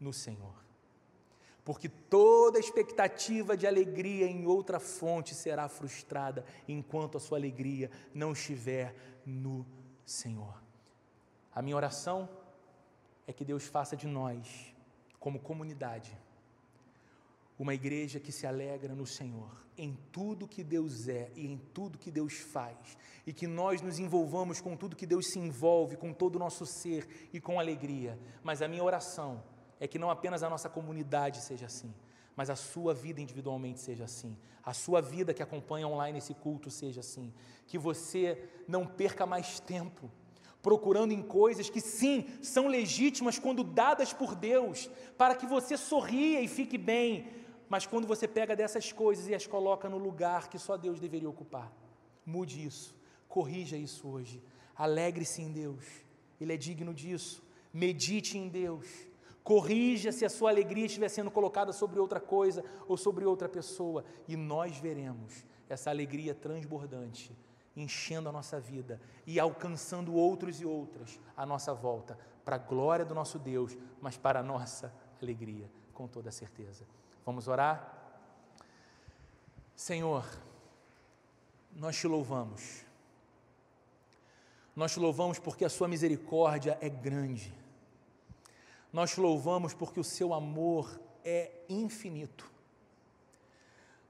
no 0.00 0.14
Senhor 0.14 0.69
porque 1.70 1.88
toda 1.88 2.58
expectativa 2.58 3.56
de 3.56 3.64
alegria 3.64 4.26
em 4.26 4.44
outra 4.44 4.80
fonte 4.80 5.36
será 5.36 5.68
frustrada 5.68 6.44
enquanto 6.66 7.16
a 7.16 7.20
sua 7.20 7.38
alegria 7.38 7.88
não 8.12 8.32
estiver 8.32 8.92
no 9.24 9.64
Senhor. 10.04 10.60
A 11.54 11.62
minha 11.62 11.76
oração 11.76 12.28
é 13.24 13.32
que 13.32 13.44
Deus 13.44 13.66
faça 13.66 13.96
de 13.96 14.08
nós, 14.08 14.74
como 15.20 15.38
comunidade, 15.38 16.18
uma 17.56 17.72
igreja 17.72 18.18
que 18.18 18.32
se 18.32 18.48
alegra 18.48 18.92
no 18.92 19.06
Senhor, 19.06 19.64
em 19.78 19.96
tudo 20.10 20.48
que 20.48 20.64
Deus 20.64 21.06
é 21.06 21.30
e 21.36 21.46
em 21.46 21.56
tudo 21.72 21.98
que 21.98 22.10
Deus 22.10 22.34
faz, 22.34 22.98
e 23.24 23.32
que 23.32 23.46
nós 23.46 23.80
nos 23.80 24.00
envolvamos 24.00 24.60
com 24.60 24.76
tudo 24.76 24.96
que 24.96 25.06
Deus 25.06 25.28
se 25.28 25.38
envolve, 25.38 25.96
com 25.96 26.12
todo 26.12 26.34
o 26.34 26.40
nosso 26.40 26.66
ser 26.66 27.30
e 27.32 27.40
com 27.40 27.60
alegria. 27.60 28.18
Mas 28.42 28.60
a 28.60 28.66
minha 28.66 28.82
oração 28.82 29.40
é 29.80 29.88
que 29.88 29.98
não 29.98 30.10
apenas 30.10 30.42
a 30.42 30.50
nossa 30.50 30.68
comunidade 30.68 31.40
seja 31.40 31.66
assim, 31.66 31.92
mas 32.36 32.50
a 32.50 32.56
sua 32.56 32.94
vida 32.94 33.20
individualmente 33.20 33.80
seja 33.80 34.04
assim, 34.04 34.36
a 34.62 34.72
sua 34.74 35.00
vida 35.00 35.34
que 35.34 35.42
acompanha 35.42 35.88
online 35.88 36.18
esse 36.18 36.34
culto 36.34 36.70
seja 36.70 37.00
assim, 37.00 37.32
que 37.66 37.78
você 37.78 38.48
não 38.68 38.86
perca 38.86 39.26
mais 39.26 39.58
tempo 39.58 40.10
procurando 40.62 41.12
em 41.12 41.22
coisas 41.22 41.70
que 41.70 41.80
sim, 41.80 42.26
são 42.42 42.68
legítimas 42.68 43.38
quando 43.38 43.64
dadas 43.64 44.12
por 44.12 44.34
Deus, 44.34 44.90
para 45.16 45.34
que 45.34 45.46
você 45.46 45.76
sorria 45.76 46.40
e 46.40 46.48
fique 46.48 46.76
bem, 46.76 47.28
mas 47.68 47.86
quando 47.86 48.06
você 48.06 48.28
pega 48.28 48.56
dessas 48.56 48.92
coisas 48.92 49.28
e 49.28 49.34
as 49.34 49.46
coloca 49.46 49.88
no 49.88 49.96
lugar 49.96 50.48
que 50.48 50.58
só 50.58 50.76
Deus 50.76 51.00
deveria 51.00 51.30
ocupar. 51.30 51.72
Mude 52.26 52.64
isso, 52.64 52.94
corrija 53.28 53.76
isso 53.76 54.08
hoje. 54.08 54.42
Alegre-se 54.76 55.40
em 55.40 55.50
Deus, 55.50 55.84
Ele 56.40 56.52
é 56.52 56.56
digno 56.56 56.92
disso. 56.92 57.42
Medite 57.72 58.36
em 58.36 58.48
Deus 58.48 58.86
Corrija 59.50 60.12
se 60.12 60.24
a 60.24 60.30
sua 60.30 60.50
alegria 60.50 60.86
estiver 60.86 61.08
sendo 61.08 61.28
colocada 61.28 61.72
sobre 61.72 61.98
outra 61.98 62.20
coisa 62.20 62.64
ou 62.86 62.96
sobre 62.96 63.24
outra 63.24 63.48
pessoa, 63.48 64.04
e 64.28 64.36
nós 64.36 64.78
veremos 64.78 65.44
essa 65.68 65.90
alegria 65.90 66.36
transbordante 66.36 67.36
enchendo 67.76 68.28
a 68.28 68.32
nossa 68.32 68.60
vida 68.60 69.00
e 69.26 69.40
alcançando 69.40 70.14
outros 70.14 70.60
e 70.60 70.64
outras 70.64 71.18
à 71.36 71.44
nossa 71.44 71.74
volta, 71.74 72.16
para 72.44 72.54
a 72.54 72.60
glória 72.60 73.04
do 73.04 73.12
nosso 73.12 73.40
Deus, 73.40 73.76
mas 74.00 74.16
para 74.16 74.38
a 74.38 74.42
nossa 74.42 74.94
alegria, 75.20 75.68
com 75.92 76.06
toda 76.06 76.30
certeza. 76.30 76.86
Vamos 77.26 77.48
orar? 77.48 78.22
Senhor, 79.74 80.24
nós 81.74 81.96
te 81.96 82.06
louvamos. 82.06 82.84
Nós 84.76 84.92
te 84.92 85.00
louvamos 85.00 85.40
porque 85.40 85.64
a 85.64 85.68
Sua 85.68 85.88
misericórdia 85.88 86.78
é 86.80 86.88
grande. 86.88 87.58
Nós 88.92 89.12
te 89.12 89.20
louvamos 89.20 89.72
porque 89.72 90.00
o 90.00 90.04
seu 90.04 90.34
amor 90.34 91.00
é 91.24 91.50
infinito. 91.68 92.50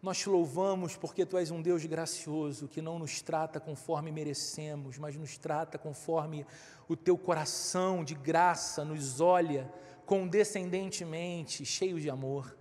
Nós 0.03 0.16
te 0.18 0.31
louvamos 0.31 0.97
porque 0.97 1.26
tu 1.26 1.37
és 1.37 1.51
um 1.51 1.61
Deus 1.61 1.85
gracioso, 1.85 2.66
que 2.66 2.81
não 2.81 2.99
nos 2.99 3.20
trata 3.20 3.61
conforme 3.61 4.11
merecemos, 4.11 4.97
mas 4.97 5.14
nos 5.14 5.37
trata 5.37 5.76
conforme 5.76 6.47
o 6.89 6.97
teu 6.97 7.18
coração 7.18 8.03
de 8.03 8.14
graça 8.14 8.85
nos 8.85 9.20
olha 9.20 9.70
condescendentemente, 10.07 11.66
cheio 11.66 12.01
de 12.01 12.09
amor. 12.09 12.57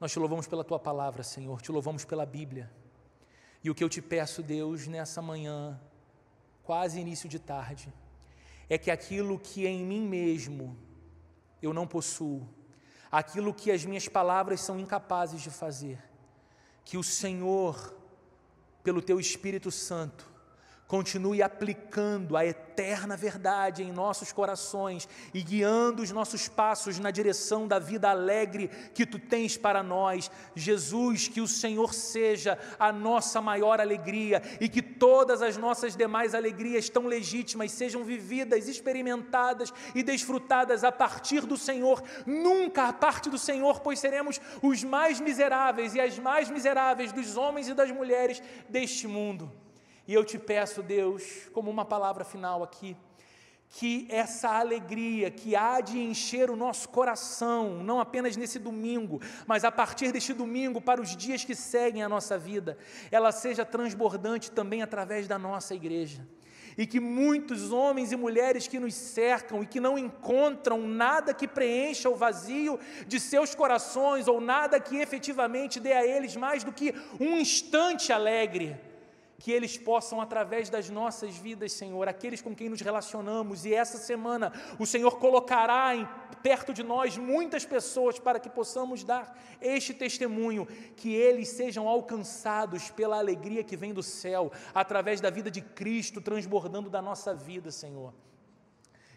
Nós 0.00 0.10
te 0.10 0.18
louvamos 0.18 0.46
pela 0.46 0.64
tua 0.64 0.78
palavra, 0.78 1.22
Senhor, 1.22 1.60
te 1.60 1.70
louvamos 1.70 2.04
pela 2.04 2.24
Bíblia. 2.24 2.72
E 3.62 3.70
o 3.70 3.74
que 3.74 3.84
eu 3.84 3.88
te 3.88 4.00
peço, 4.00 4.42
Deus, 4.42 4.86
nessa 4.86 5.20
manhã, 5.20 5.78
quase 6.62 6.98
início 6.98 7.28
de 7.28 7.38
tarde, 7.38 7.92
é 8.68 8.78
que 8.78 8.90
aquilo 8.90 9.38
que 9.38 9.66
em 9.66 9.84
mim 9.84 10.06
mesmo 10.06 10.76
eu 11.62 11.72
não 11.72 11.86
possuo, 11.86 12.46
aquilo 13.10 13.54
que 13.54 13.70
as 13.70 13.84
minhas 13.84 14.08
palavras 14.08 14.60
são 14.60 14.78
incapazes 14.78 15.40
de 15.40 15.50
fazer, 15.50 16.02
que 16.84 16.96
o 16.96 17.02
Senhor, 17.02 17.94
pelo 18.82 19.02
teu 19.02 19.18
Espírito 19.18 19.70
Santo, 19.70 20.35
continue 20.86 21.42
aplicando 21.42 22.36
a 22.36 22.46
eterna 22.46 23.16
verdade 23.16 23.82
em 23.82 23.90
nossos 23.90 24.32
corações 24.32 25.08
e 25.34 25.42
guiando 25.42 26.02
os 26.02 26.12
nossos 26.12 26.48
passos 26.48 26.98
na 26.98 27.10
direção 27.10 27.66
da 27.66 27.78
vida 27.78 28.08
alegre 28.08 28.70
que 28.94 29.04
tu 29.04 29.18
tens 29.18 29.56
para 29.56 29.82
nós. 29.82 30.30
Jesus, 30.54 31.26
que 31.26 31.40
o 31.40 31.48
Senhor 31.48 31.92
seja 31.92 32.58
a 32.78 32.92
nossa 32.92 33.40
maior 33.40 33.80
alegria 33.80 34.42
e 34.60 34.68
que 34.68 34.80
todas 34.80 35.42
as 35.42 35.56
nossas 35.56 35.96
demais 35.96 36.34
alegrias 36.34 36.88
tão 36.88 37.06
legítimas 37.06 37.72
sejam 37.72 38.04
vividas, 38.04 38.68
experimentadas 38.68 39.72
e 39.94 40.02
desfrutadas 40.02 40.84
a 40.84 40.92
partir 40.92 41.40
do 41.40 41.56
Senhor, 41.56 42.02
nunca 42.24 42.84
a 42.84 42.92
parte 42.92 43.28
do 43.28 43.38
Senhor, 43.38 43.80
pois 43.80 43.98
seremos 43.98 44.40
os 44.62 44.84
mais 44.84 45.18
miseráveis 45.18 45.94
e 45.94 46.00
as 46.00 46.18
mais 46.18 46.48
miseráveis 46.48 47.12
dos 47.12 47.36
homens 47.36 47.68
e 47.68 47.74
das 47.74 47.90
mulheres 47.90 48.40
deste 48.68 49.08
mundo. 49.08 49.65
E 50.06 50.14
eu 50.14 50.24
te 50.24 50.38
peço, 50.38 50.82
Deus, 50.82 51.48
como 51.52 51.70
uma 51.70 51.84
palavra 51.84 52.24
final 52.24 52.62
aqui, 52.62 52.96
que 53.68 54.06
essa 54.08 54.48
alegria 54.48 55.30
que 55.30 55.56
há 55.56 55.80
de 55.80 55.98
encher 55.98 56.50
o 56.50 56.56
nosso 56.56 56.88
coração, 56.88 57.82
não 57.82 58.00
apenas 58.00 58.36
nesse 58.36 58.58
domingo, 58.58 59.20
mas 59.46 59.64
a 59.64 59.72
partir 59.72 60.12
deste 60.12 60.32
domingo 60.32 60.80
para 60.80 61.00
os 61.00 61.16
dias 61.16 61.44
que 61.44 61.54
seguem 61.54 62.02
a 62.02 62.08
nossa 62.08 62.38
vida, 62.38 62.78
ela 63.10 63.32
seja 63.32 63.64
transbordante 63.64 64.50
também 64.50 64.82
através 64.82 65.26
da 65.26 65.38
nossa 65.38 65.74
igreja. 65.74 66.26
E 66.78 66.86
que 66.86 67.00
muitos 67.00 67.72
homens 67.72 68.12
e 68.12 68.16
mulheres 68.16 68.68
que 68.68 68.78
nos 68.78 68.94
cercam 68.94 69.62
e 69.62 69.66
que 69.66 69.80
não 69.80 69.98
encontram 69.98 70.86
nada 70.86 71.32
que 71.32 71.48
preencha 71.48 72.10
o 72.10 72.14
vazio 72.14 72.78
de 73.06 73.18
seus 73.18 73.54
corações 73.54 74.28
ou 74.28 74.40
nada 74.42 74.78
que 74.78 74.96
efetivamente 74.96 75.80
dê 75.80 75.94
a 75.94 76.06
eles 76.06 76.36
mais 76.36 76.62
do 76.62 76.72
que 76.72 76.94
um 77.18 77.38
instante 77.38 78.12
alegre, 78.12 78.78
que 79.38 79.52
eles 79.52 79.76
possam, 79.76 80.20
através 80.20 80.70
das 80.70 80.88
nossas 80.88 81.36
vidas, 81.36 81.72
Senhor, 81.72 82.08
aqueles 82.08 82.40
com 82.40 82.54
quem 82.54 82.68
nos 82.68 82.80
relacionamos, 82.80 83.64
e 83.64 83.74
essa 83.74 83.98
semana 83.98 84.52
o 84.78 84.86
Senhor 84.86 85.18
colocará 85.18 85.94
em, 85.94 86.08
perto 86.42 86.72
de 86.72 86.82
nós 86.82 87.18
muitas 87.18 87.64
pessoas 87.64 88.18
para 88.18 88.40
que 88.40 88.48
possamos 88.48 89.04
dar 89.04 89.38
este 89.60 89.92
testemunho, 89.92 90.66
que 90.96 91.14
eles 91.14 91.48
sejam 91.48 91.86
alcançados 91.86 92.90
pela 92.90 93.18
alegria 93.18 93.64
que 93.64 93.76
vem 93.76 93.92
do 93.92 94.02
céu, 94.02 94.50
através 94.74 95.20
da 95.20 95.30
vida 95.30 95.50
de 95.50 95.60
Cristo 95.60 96.20
transbordando 96.20 96.88
da 96.88 97.02
nossa 97.02 97.34
vida, 97.34 97.70
Senhor. 97.70 98.14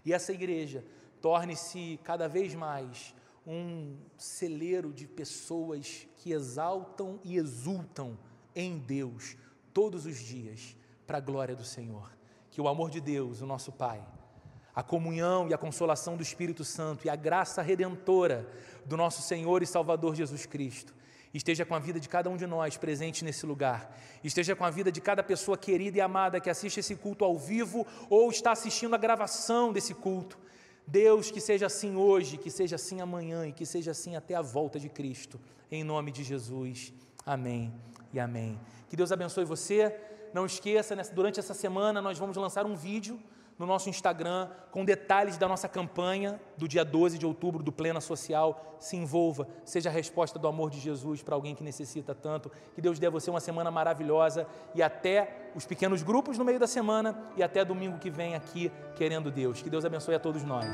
E 0.04 0.14
essa 0.14 0.34
igreja 0.34 0.84
torne-se 1.22 2.00
cada 2.04 2.28
vez 2.28 2.54
mais 2.56 3.14
um 3.46 3.98
celeiro 4.18 4.94
de 4.94 5.08
pessoas 5.08 6.08
que 6.18 6.32
exaltam 6.32 7.20
e 7.24 7.38
exultam 7.38 8.18
em 8.56 8.78
Deus 8.78 9.38
todos 9.80 10.06
os 10.06 10.18
dias 10.18 10.76
para 11.08 11.20
a 11.20 11.22
glória 11.22 11.56
do 11.56 11.64
Senhor. 11.64 12.12
Que 12.52 12.60
o 12.60 12.68
amor 12.68 12.90
de 12.90 13.00
Deus, 13.00 13.40
o 13.40 13.46
nosso 13.46 13.72
Pai, 13.72 14.06
a 14.76 14.84
comunhão 14.84 15.48
e 15.48 15.54
a 15.54 15.58
consolação 15.58 16.18
do 16.18 16.22
Espírito 16.22 16.66
Santo 16.66 17.08
e 17.08 17.10
a 17.10 17.16
graça 17.16 17.62
redentora 17.62 18.46
do 18.86 18.98
nosso 18.98 19.22
Senhor 19.22 19.64
e 19.64 19.66
Salvador 19.66 20.16
Jesus 20.16 20.46
Cristo 20.46 20.94
esteja 21.34 21.64
com 21.64 21.76
a 21.76 21.80
vida 21.80 21.98
de 21.98 22.10
cada 22.10 22.30
um 22.30 22.36
de 22.36 22.46
nós 22.46 22.76
presente 22.76 23.24
nesse 23.24 23.46
lugar, 23.46 23.98
esteja 24.22 24.54
com 24.54 24.66
a 24.66 24.70
vida 24.70 24.92
de 24.92 25.00
cada 25.00 25.24
pessoa 25.24 25.58
querida 25.58 25.98
e 25.98 26.02
amada 26.02 26.42
que 26.42 26.50
assiste 26.50 26.82
esse 26.82 26.96
culto 26.98 27.24
ao 27.24 27.38
vivo 27.38 27.88
ou 28.10 28.30
está 28.30 28.52
assistindo 28.52 28.96
a 28.96 28.98
gravação 28.98 29.72
desse 29.72 29.94
culto. 29.94 30.38
Deus, 30.86 31.32
que 31.32 31.40
seja 31.40 31.68
assim 31.68 31.96
hoje, 31.96 32.36
que 32.36 32.52
seja 32.52 32.76
assim 32.76 33.00
amanhã 33.00 33.48
e 33.48 33.54
que 33.54 33.66
seja 33.66 33.92
assim 33.92 34.18
até 34.18 34.36
a 34.36 34.42
volta 34.42 34.78
de 34.78 34.90
Cristo, 34.90 35.40
em 35.72 35.86
nome 35.86 36.12
de 36.12 36.22
Jesus. 36.22 36.92
Amém 37.26 37.72
e 38.14 38.20
amém. 38.20 38.60
Que 38.90 38.96
Deus 38.96 39.12
abençoe 39.12 39.46
você. 39.46 39.96
Não 40.34 40.46
esqueça, 40.46 40.96
durante 41.14 41.40
essa 41.40 41.54
semana 41.54 42.02
nós 42.02 42.18
vamos 42.18 42.38
lançar 42.38 42.66
um 42.66 42.76
vídeo 42.76 43.20
no 43.60 43.66
nosso 43.66 43.90
Instagram 43.90 44.48
com 44.72 44.86
detalhes 44.86 45.38
da 45.38 45.46
nossa 45.48 45.68
campanha 45.68 46.40
do 46.58 46.66
dia 46.66 46.86
12 46.86 47.18
de 47.18 47.26
outubro 47.26 47.62
do 47.62 47.74
Plena 47.74 48.00
Social. 48.00 48.78
Se 48.80 48.96
envolva, 48.96 49.46
seja 49.66 49.90
a 49.90 49.92
resposta 49.92 50.40
do 50.40 50.48
amor 50.48 50.70
de 50.70 50.80
Jesus 50.80 51.22
para 51.22 51.36
alguém 51.36 51.54
que 51.54 51.64
necessita 51.64 52.16
tanto. 52.16 52.50
Que 52.74 52.82
Deus 52.82 52.98
dê 52.98 53.08
a 53.08 53.10
você 53.10 53.30
uma 53.30 53.42
semana 53.42 53.70
maravilhosa 53.70 54.48
e 54.74 54.82
até 54.82 55.52
os 55.54 55.66
pequenos 55.66 56.02
grupos 56.02 56.38
no 56.38 56.46
meio 56.46 56.58
da 56.58 56.68
semana 56.68 57.22
e 57.36 57.44
até 57.44 57.66
domingo 57.66 58.00
que 58.00 58.10
vem 58.10 58.34
aqui, 58.34 58.72
querendo 58.96 59.30
Deus. 59.30 59.62
Que 59.62 59.70
Deus 59.70 59.84
abençoe 59.84 60.16
a 60.16 60.20
todos 60.20 60.46
nós. 60.46 60.66